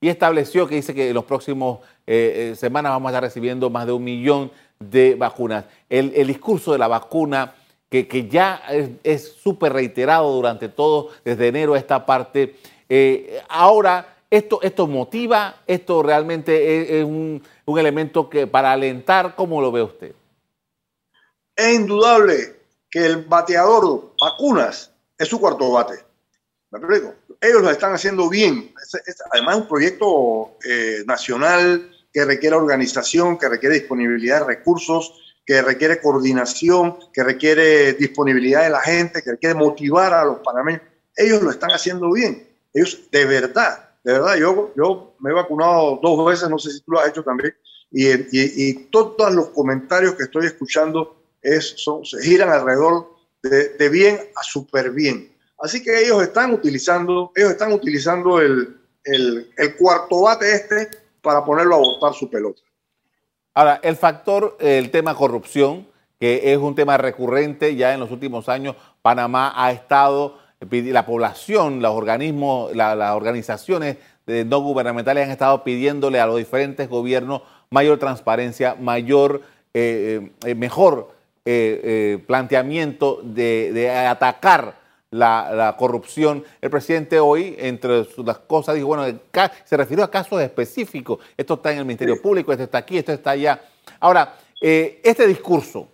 Y 0.00 0.08
estableció 0.08 0.66
que 0.66 0.76
dice 0.76 0.94
que 0.94 1.08
en 1.08 1.14
los 1.14 1.24
próximos 1.24 1.80
eh, 2.06 2.54
semanas 2.56 2.92
vamos 2.92 3.08
a 3.08 3.10
estar 3.12 3.22
recibiendo 3.22 3.68
más 3.68 3.86
de 3.86 3.92
un 3.92 4.02
millón 4.02 4.50
de 4.78 5.14
vacunas. 5.14 5.66
El, 5.90 6.26
discurso 6.26 6.72
de 6.72 6.78
la 6.78 6.88
vacuna, 6.88 7.54
que, 7.90 8.08
que 8.08 8.28
ya 8.28 8.62
es 9.04 9.32
súper 9.32 9.74
reiterado 9.74 10.32
durante 10.32 10.68
todo, 10.68 11.10
desde 11.24 11.48
enero 11.48 11.74
a 11.74 11.78
esta 11.78 12.06
parte, 12.06 12.56
ahora 13.48 14.16
esto, 14.30 14.62
esto 14.62 14.86
motiva, 14.86 15.62
esto 15.66 16.02
realmente 16.02 17.00
es, 17.00 17.04
un, 17.04 17.42
elemento 17.66 18.30
que 18.30 18.46
para 18.46 18.72
alentar, 18.72 19.34
¿cómo 19.36 19.60
lo 19.60 19.72
ve 19.72 19.82
usted? 19.82 20.14
Es 21.54 21.74
indudable 21.74 22.56
que 22.90 23.06
el 23.06 23.24
bateador 23.24 24.12
vacunas 24.20 24.92
es 25.18 25.28
su 25.28 25.40
cuarto 25.40 25.70
bate. 25.70 26.04
¿Me 26.70 26.78
explico? 26.78 27.14
Ellos 27.40 27.62
lo 27.62 27.70
están 27.70 27.92
haciendo 27.92 28.28
bien. 28.28 28.72
además, 29.32 29.56
es 29.56 29.62
un 29.62 29.68
proyecto 29.68 30.56
eh, 30.64 31.02
nacional 31.06 31.90
que 32.12 32.24
requiere 32.24 32.56
organización, 32.56 33.38
que 33.38 33.48
requiere 33.48 33.76
disponibilidad 33.76 34.40
de 34.40 34.46
recursos, 34.46 35.36
que 35.44 35.62
requiere 35.62 36.00
coordinación, 36.00 36.98
que 37.12 37.22
requiere 37.24 37.92
disponibilidad 37.94 38.62
de 38.62 38.70
la 38.70 38.80
gente, 38.80 39.22
que 39.22 39.32
requiere 39.32 39.54
motivar 39.54 40.12
a 40.12 40.24
los 40.24 40.38
panameños. 40.40 40.82
Ellos 41.16 41.42
lo 41.42 41.50
están 41.50 41.70
haciendo 41.70 42.12
bien. 42.12 42.48
Ellos 42.72 43.10
de 43.10 43.24
verdad 43.24 43.89
de 44.02 44.12
verdad, 44.12 44.36
yo, 44.36 44.72
yo 44.76 45.14
me 45.20 45.30
he 45.30 45.34
vacunado 45.34 45.98
dos 46.02 46.26
veces, 46.26 46.48
no 46.48 46.58
sé 46.58 46.70
si 46.70 46.80
tú 46.80 46.92
lo 46.92 47.00
has 47.00 47.08
hecho 47.08 47.22
también, 47.22 47.54
y, 47.90 48.06
y, 48.32 48.74
todos 48.90 49.34
los 49.34 49.48
comentarios 49.48 50.14
que 50.14 50.22
estoy 50.22 50.46
escuchando 50.46 51.16
es, 51.42 51.74
son, 51.76 52.04
se 52.04 52.22
giran 52.22 52.50
alrededor 52.50 53.10
de, 53.42 53.88
bien 53.88 54.20
a 54.36 54.42
súper 54.44 54.92
bien. 54.92 55.34
Así 55.58 55.82
que 55.82 56.04
ellos 56.04 56.22
están 56.22 56.52
utilizando, 56.52 57.32
ellos 57.34 57.50
están 57.50 57.72
utilizando 57.72 58.40
el, 58.40 58.80
el, 59.04 59.50
el 59.56 59.76
cuarto 59.76 60.22
bate 60.22 60.54
este 60.54 60.88
para 61.20 61.44
ponerlo 61.44 61.74
a 61.74 61.78
botar 61.78 62.14
su 62.14 62.30
pelota. 62.30 62.62
Ahora, 63.54 63.80
el 63.82 63.96
factor, 63.96 64.56
el 64.60 64.90
tema 64.90 65.16
corrupción, 65.16 65.88
que 66.20 66.52
es 66.52 66.58
un 66.58 66.74
tema 66.74 66.96
recurrente 66.96 67.74
ya 67.74 67.92
en 67.92 68.00
los 68.00 68.10
últimos 68.10 68.48
años, 68.48 68.76
Panamá 69.02 69.52
ha 69.56 69.72
estado 69.72 70.38
la 70.60 71.06
población, 71.06 71.80
los 71.80 71.94
organismos, 71.94 72.74
las 72.74 73.14
organizaciones 73.14 73.96
no 74.26 74.60
gubernamentales 74.60 75.24
han 75.24 75.30
estado 75.30 75.64
pidiéndole 75.64 76.20
a 76.20 76.26
los 76.26 76.36
diferentes 76.36 76.88
gobiernos 76.88 77.42
mayor 77.70 77.98
transparencia, 77.98 78.74
mayor, 78.74 79.42
eh, 79.72 80.30
eh, 80.44 80.54
mejor 80.54 81.12
eh, 81.44 82.22
planteamiento 82.26 83.20
de, 83.22 83.90
atacar 83.90 84.78
la, 85.10 85.74
corrupción. 85.78 86.44
El 86.60 86.70
presidente 86.70 87.18
hoy, 87.18 87.56
entre 87.58 88.06
las 88.24 88.38
cosas, 88.38 88.74
dijo, 88.74 88.88
bueno, 88.88 89.04
se 89.64 89.76
refirió 89.76 90.04
a 90.04 90.10
casos 90.10 90.40
específicos. 90.42 91.18
Esto 91.36 91.54
está 91.54 91.72
en 91.72 91.78
el 91.78 91.84
Ministerio 91.84 92.20
Público, 92.20 92.52
esto 92.52 92.64
está 92.64 92.78
aquí, 92.78 92.98
esto 92.98 93.12
está 93.12 93.30
allá. 93.30 93.60
Ahora, 94.00 94.36
este 94.60 95.26
discurso 95.26 95.88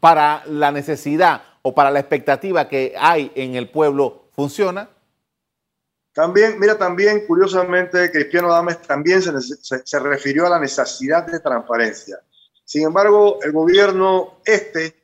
para 0.00 0.44
la 0.46 0.70
necesidad 0.70 1.42
o 1.66 1.74
para 1.74 1.90
la 1.90 1.98
expectativa 1.98 2.68
que 2.68 2.94
hay 2.96 3.32
en 3.34 3.54
el 3.54 3.70
pueblo 3.70 4.28
funciona? 4.32 4.90
También, 6.12 6.60
mira, 6.60 6.76
también 6.76 7.26
curiosamente, 7.26 8.10
Cristiano 8.10 8.48
Dames 8.48 8.82
también 8.82 9.20
se, 9.22 9.98
refirió 9.98 10.46
a 10.46 10.50
la 10.50 10.60
necesidad 10.60 11.26
de 11.26 11.40
transparencia. 11.40 12.20
Sin 12.64 12.84
embargo, 12.84 13.38
el 13.42 13.52
gobierno 13.52 14.40
este 14.44 14.94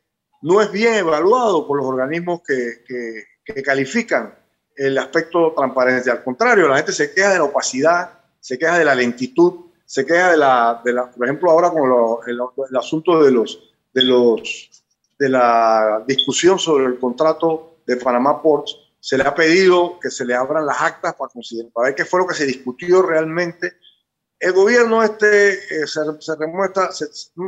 no 0.42 0.60
es 0.60 0.70
bien 0.70 0.94
evaluado 0.94 1.66
por 1.66 1.78
los 1.78 1.86
organismos 1.86 2.42
que, 2.46 2.84
que, 2.86 3.62
califican 3.62 4.32
el 4.76 4.96
aspecto 4.96 5.52
transparencia. 5.56 6.12
Al 6.12 6.22
contrario, 6.22 6.68
la 6.68 6.76
gente 6.76 6.92
se 6.92 7.12
queja 7.12 7.30
de 7.30 7.38
la 7.38 7.44
opacidad, 7.44 8.20
se 8.38 8.56
queja 8.56 8.78
de 8.78 8.84
la 8.84 8.94
lentitud, 8.94 9.66
se 9.84 10.06
queja 10.06 10.30
de 10.30 10.36
la, 10.36 10.80
por 11.16 11.26
ejemplo, 11.26 11.50
ahora 11.50 11.70
con 11.70 11.82
el, 12.28 12.38
el, 12.70 12.76
asunto 12.76 13.22
de 13.24 13.32
los, 13.32 13.74
de 13.92 14.04
los 14.04 14.79
de 15.20 15.28
la 15.28 16.02
discusión 16.06 16.58
sobre 16.58 16.86
el 16.86 16.98
contrato 16.98 17.82
de 17.86 17.96
Panamá 17.96 18.40
Ports, 18.40 18.74
se 18.98 19.18
le 19.18 19.24
ha 19.24 19.34
pedido 19.34 20.00
que 20.00 20.10
se 20.10 20.24
le 20.24 20.34
abran 20.34 20.64
las 20.64 20.80
actas 20.80 21.14
para, 21.14 21.30
considerar, 21.30 21.70
para 21.72 21.88
ver 21.88 21.94
qué 21.94 22.06
fue 22.06 22.20
lo 22.20 22.26
que 22.26 22.34
se 22.34 22.46
discutió 22.46 23.02
realmente. 23.02 23.74
El 24.38 24.54
gobierno 24.54 25.02
este 25.02 25.52
eh, 25.52 25.86
se, 25.86 26.00
se, 26.20 26.36
remuestra, 26.36 26.88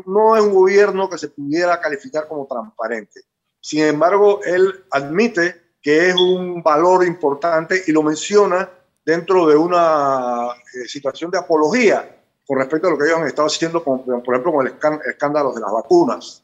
no 0.04 0.36
es 0.36 0.42
un 0.42 0.52
gobierno 0.52 1.08
que 1.08 1.16
se 1.16 1.28
pudiera 1.28 1.80
calificar 1.80 2.28
como 2.28 2.46
transparente. 2.46 3.22
Sin 3.58 3.84
embargo, 3.84 4.40
él 4.44 4.84
admite 4.90 5.72
que 5.80 6.10
es 6.10 6.14
un 6.14 6.62
valor 6.62 7.06
importante 7.06 7.84
y 7.86 7.92
lo 7.92 8.02
menciona 8.02 8.68
dentro 9.02 9.46
de 9.46 9.56
una 9.56 10.48
eh, 10.74 10.86
situación 10.86 11.30
de 11.30 11.38
apología 11.38 12.18
con 12.46 12.58
respecto 12.58 12.88
a 12.88 12.90
lo 12.90 12.98
que 12.98 13.06
ellos 13.06 13.18
han 13.18 13.26
estado 13.26 13.48
haciendo, 13.48 13.82
por 13.82 14.02
ejemplo, 14.04 14.52
con 14.52 14.66
el 14.66 14.74
escándalo 15.06 15.54
de 15.54 15.60
las 15.62 15.72
vacunas. 15.72 16.41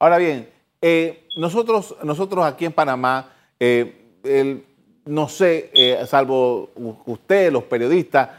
Ahora 0.00 0.18
bien, 0.18 0.48
eh, 0.80 1.26
nosotros, 1.36 1.96
nosotros 2.04 2.44
aquí 2.44 2.64
en 2.64 2.72
Panamá, 2.72 3.32
eh, 3.58 4.62
no 5.06 5.28
sé, 5.28 5.70
eh, 5.74 6.04
salvo 6.06 6.70
usted, 7.06 7.50
los 7.50 7.64
periodistas, 7.64 8.30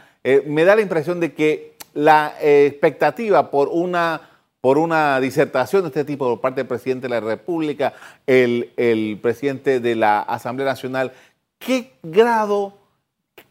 me 0.46 0.64
da 0.64 0.74
la 0.74 0.82
impresión 0.82 1.18
de 1.20 1.32
que 1.34 1.74
la 1.94 2.34
expectativa 2.40 3.50
por 3.50 3.68
una, 3.68 4.20
por 4.60 4.78
una 4.78 5.18
disertación 5.20 5.82
de 5.82 5.88
este 5.88 6.04
tipo 6.04 6.28
por 6.28 6.40
parte 6.40 6.60
del 6.60 6.68
presidente 6.68 7.08
de 7.08 7.14
la 7.14 7.20
República, 7.20 7.94
el, 8.26 8.70
el 8.76 9.18
presidente 9.20 9.80
de 9.80 9.96
la 9.96 10.20
Asamblea 10.20 10.68
Nacional, 10.68 11.12
¿qué 11.58 11.92
grado, 12.02 12.74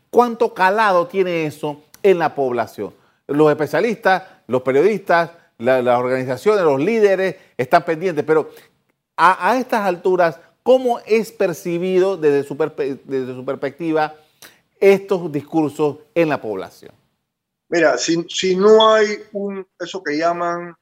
cuánto 0.09 0.53
calado 0.53 1.07
tiene 1.07 1.45
eso 1.45 1.81
en 2.01 2.19
la 2.19 2.33
población? 2.35 2.93
Los 3.27 3.49
especialistas, 3.51 4.23
los 4.47 4.61
periodistas, 4.61 5.31
las 5.59 5.99
organizaciones, 5.99 6.63
los 6.63 6.79
líderes 6.79 7.35
están 7.57 7.83
pendientes, 7.85 8.23
pero 8.25 8.49
a, 9.17 9.57
estas 9.57 9.81
alturas, 9.85 10.39
¿cómo 10.63 10.99
es 11.05 11.31
percibido 11.31 12.15
desde 12.15 12.47
su, 12.47 12.55
desde 12.55 13.35
su 13.35 13.45
perspectiva 13.45 14.15
estos 14.79 15.29
discursos 15.31 15.97
en 16.15 16.29
la 16.29 16.41
población? 16.41 16.93
Mira, 17.67 17.97
si, 17.97 18.25
si, 18.29 18.55
no 18.55 18.93
hay 18.93 19.19
un, 19.33 19.67
eso 19.79 20.01
que 20.01 20.17
llaman, 20.17 20.75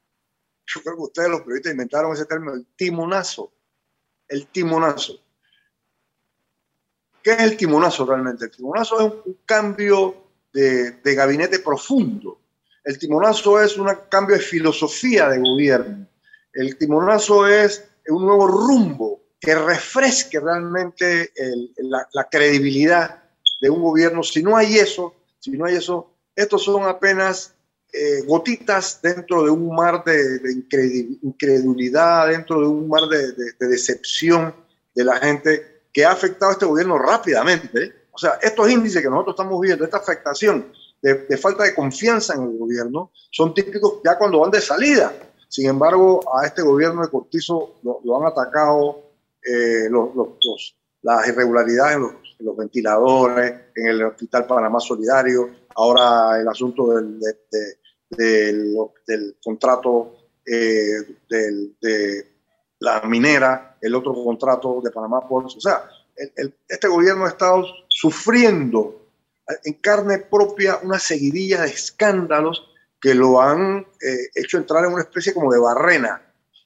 yo 0.65 0.81
creo 0.81 0.95
que 0.95 1.01
ustedes 1.01 1.29
los 1.29 1.41
periodistas 1.41 1.71
inventaron 1.73 2.13
ese 2.13 2.25
término, 2.25 2.53
el 2.53 2.65
timonazo, 2.75 3.51
el 4.27 4.47
timonazo. 4.47 5.19
¿Qué 7.23 7.31
es 7.31 7.41
el 7.41 7.57
timonazo 7.57 8.05
realmente? 8.05 8.45
El 8.45 8.51
timonazo 8.51 8.99
es 8.99 9.13
un, 9.25 9.37
cambio 9.45 10.15
de, 10.53 10.91
de, 10.91 11.15
gabinete 11.15 11.59
profundo. 11.59 12.39
El 12.87 12.97
timonazo 12.97 13.61
es 13.61 13.77
un 13.77 13.89
cambio 14.07 14.37
de 14.37 14.41
filosofía 14.41 15.27
de 15.27 15.39
gobierno. 15.39 16.07
El 16.53 16.77
timonazo 16.77 17.45
es 17.45 17.83
un 18.07 18.25
nuevo 18.25 18.47
rumbo 18.47 19.23
que 19.41 19.53
refresque 19.55 20.39
realmente 20.39 21.33
la, 21.79 22.29
credibilidad 22.31 23.23
de 23.59 23.69
un 23.69 23.81
gobierno. 23.81 24.23
Si 24.23 24.41
no 24.41 24.55
hay 24.55 24.77
eso, 24.77 25.13
si 25.37 25.51
no 25.51 25.65
hay 25.65 25.75
eso, 25.75 26.13
estos 26.33 26.63
son 26.63 26.85
apenas 26.85 27.53
eh, 27.91 28.21
gotitas 28.25 29.01
dentro 29.01 29.43
de 29.43 29.49
un 29.49 29.75
mar 29.75 30.05
de, 30.05 30.39
incredulidad, 31.23 32.29
dentro 32.29 32.61
de 32.61 32.67
un 32.67 32.87
mar 32.87 33.01
de, 33.09 33.67
decepción 33.67 34.55
de 34.95 35.03
la 35.03 35.17
gente 35.17 35.81
que 35.91 36.05
ha 36.05 36.11
afectado 36.11 36.51
a 36.51 36.53
este 36.53 36.65
gobierno 36.65 36.97
rápidamente. 36.97 38.07
O 38.11 38.17
sea, 38.17 38.39
estos 38.41 38.71
índices 38.71 39.01
que 39.01 39.09
nosotros 39.09 39.33
estamos 39.33 39.59
viendo, 39.59 39.83
esta 39.83 39.97
afectación 39.97 40.71
de, 41.01 41.37
falta 41.37 41.63
de 41.63 41.75
confianza 41.75 42.35
en 42.35 42.43
el 42.43 42.57
gobierno, 42.57 43.11
son 43.31 43.53
típicos 43.53 44.01
ya 44.03 44.17
cuando 44.17 44.39
van 44.39 44.51
de 44.51 44.61
salida. 44.61 45.13
Sin 45.47 45.69
embargo, 45.69 46.21
a 46.37 46.45
este 46.45 46.61
gobierno 46.61 47.01
de 47.01 47.09
Cortizo 47.09 47.75
lo, 47.83 48.19
han 48.19 48.27
atacado 48.27 49.03
eh, 49.43 49.87
los, 49.89 50.09
las 51.01 51.27
irregularidades 51.27 51.95
en 51.95 52.45
los, 52.45 52.57
ventiladores, 52.57 53.53
en 53.75 53.87
el 53.87 54.03
Hospital 54.03 54.45
Panamá 54.45 54.79
Solidario, 54.79 55.49
ahora 55.75 56.39
el 56.39 56.47
asunto 56.47 56.93
del, 56.95 57.19
del, 58.09 59.37
contrato 59.41 60.15
eh, 60.45 61.17
de 61.29 62.27
la 62.79 63.01
minera, 63.01 63.77
el 63.81 63.95
otro 63.95 64.13
contrato 64.13 64.81
de 64.83 64.91
Panamá 64.91 65.27
Ports. 65.27 65.55
O 65.55 65.61
sea, 65.61 65.89
este 66.67 66.87
gobierno 66.87 67.25
ha 67.25 67.29
estado 67.29 67.65
sufriendo 67.87 68.96
en 69.63 69.73
carne 69.75 70.19
propia 70.19 70.79
una 70.83 70.99
seguidilla 70.99 71.61
de 71.61 71.69
escándalos 71.69 72.63
que 72.99 73.13
lo 73.13 73.41
han 73.41 73.85
eh, 74.01 74.29
hecho 74.35 74.57
entrar 74.57 74.85
en 74.85 74.93
una 74.93 75.03
especie 75.03 75.33
como 75.33 75.51
de 75.51 75.59
barrena. 75.59 76.21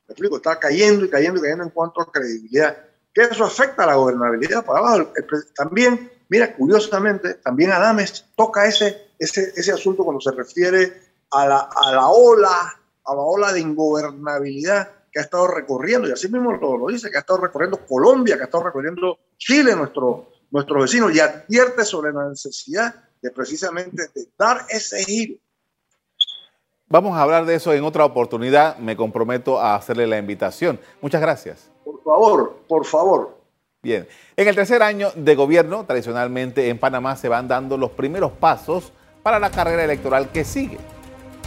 Me 0.07 0.13
explico, 0.13 0.37
está 0.37 0.59
cayendo 0.59 1.05
y 1.05 1.09
cayendo 1.09 1.39
y 1.39 1.43
cayendo 1.43 1.63
en 1.63 1.69
cuanto 1.69 2.01
a 2.01 2.11
credibilidad. 2.11 2.77
Que 3.13 3.23
eso 3.23 3.43
afecta 3.43 3.83
a 3.83 3.87
la 3.87 3.95
gobernabilidad 3.95 4.65
para 4.65 4.79
abajo. 4.79 5.13
También, 5.55 6.11
mira, 6.29 6.55
curiosamente, 6.55 7.35
también 7.35 7.71
Adames 7.71 8.25
toca 8.35 8.65
ese, 8.65 9.09
ese, 9.19 9.53
ese 9.55 9.71
asunto 9.71 10.03
cuando 10.03 10.21
se 10.21 10.31
refiere 10.31 10.93
a 11.31 11.45
la, 11.45 11.69
a 11.75 11.91
la 11.91 12.07
ola, 12.07 12.79
a 13.05 13.15
la 13.15 13.21
ola 13.21 13.53
de 13.53 13.59
ingobernabilidad 13.59 14.89
que 15.11 15.19
ha 15.19 15.23
estado 15.23 15.47
recorriendo, 15.47 16.07
y 16.07 16.13
así 16.13 16.29
mismo 16.29 16.53
lo, 16.53 16.77
lo, 16.77 16.87
dice, 16.87 17.11
que 17.11 17.17
ha 17.17 17.21
estado 17.21 17.41
recorriendo 17.41 17.85
Colombia, 17.85 18.37
que 18.37 18.43
ha 18.43 18.45
estado 18.45 18.63
recorriendo 18.63 19.19
Chile, 19.37 19.75
nuestro, 19.75 20.30
nuestro 20.51 20.81
vecino, 20.81 21.09
y 21.09 21.19
advierte 21.19 21.83
sobre 21.83 22.13
la 22.13 22.29
necesidad 22.29 22.93
de 23.21 23.31
precisamente 23.31 24.03
de 24.13 24.27
dar 24.37 24.65
ese 24.69 25.03
giro. 25.03 25.35
Vamos 26.87 27.17
a 27.17 27.21
hablar 27.21 27.45
de 27.45 27.55
eso 27.55 27.71
en 27.73 27.85
otra 27.85 28.03
oportunidad. 28.03 28.77
Me 28.77 28.97
comprometo 28.97 29.59
a 29.59 29.75
hacerle 29.75 30.05
la 30.07 30.17
invitación. 30.17 30.77
Muchas 31.01 31.21
gracias. 31.21 31.69
Por 31.85 32.03
favor, 32.03 32.63
por 32.67 32.85
favor. 32.85 33.41
Bien, 33.81 34.07
en 34.35 34.47
el 34.47 34.55
tercer 34.55 34.83
año 34.83 35.09
de 35.15 35.35
gobierno, 35.35 35.85
tradicionalmente 35.85 36.69
en 36.69 36.77
Panamá 36.77 37.15
se 37.15 37.29
van 37.29 37.47
dando 37.47 37.77
los 37.77 37.91
primeros 37.91 38.33
pasos 38.33 38.91
para 39.23 39.39
la 39.39 39.49
carrera 39.49 39.85
electoral 39.85 40.31
que 40.31 40.43
sigue. 40.43 40.77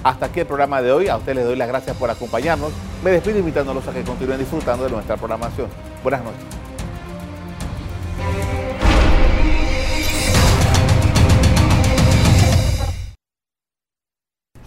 Hasta 0.03 0.27
aquí 0.27 0.40
el 0.40 0.47
programa 0.47 0.83
de 0.83 0.93
hoy. 0.93 1.09
A 1.09 1.17
ustedes 1.17 1.37
les 1.37 1.45
doy 1.45 1.57
las 1.57 1.69
gracias 1.69 1.97
por 1.97 2.11
acompañarnos. 2.11 2.73
Me 3.05 3.11
despido 3.11 3.38
invitándolos 3.38 3.87
a 3.87 3.93
que 3.93 4.03
continúen 4.03 4.38
disfrutando 4.38 4.85
de 4.85 4.90
nuestra 4.90 5.17
programación. 5.17 5.69
Buenas 6.03 6.25
noches. 6.25 6.63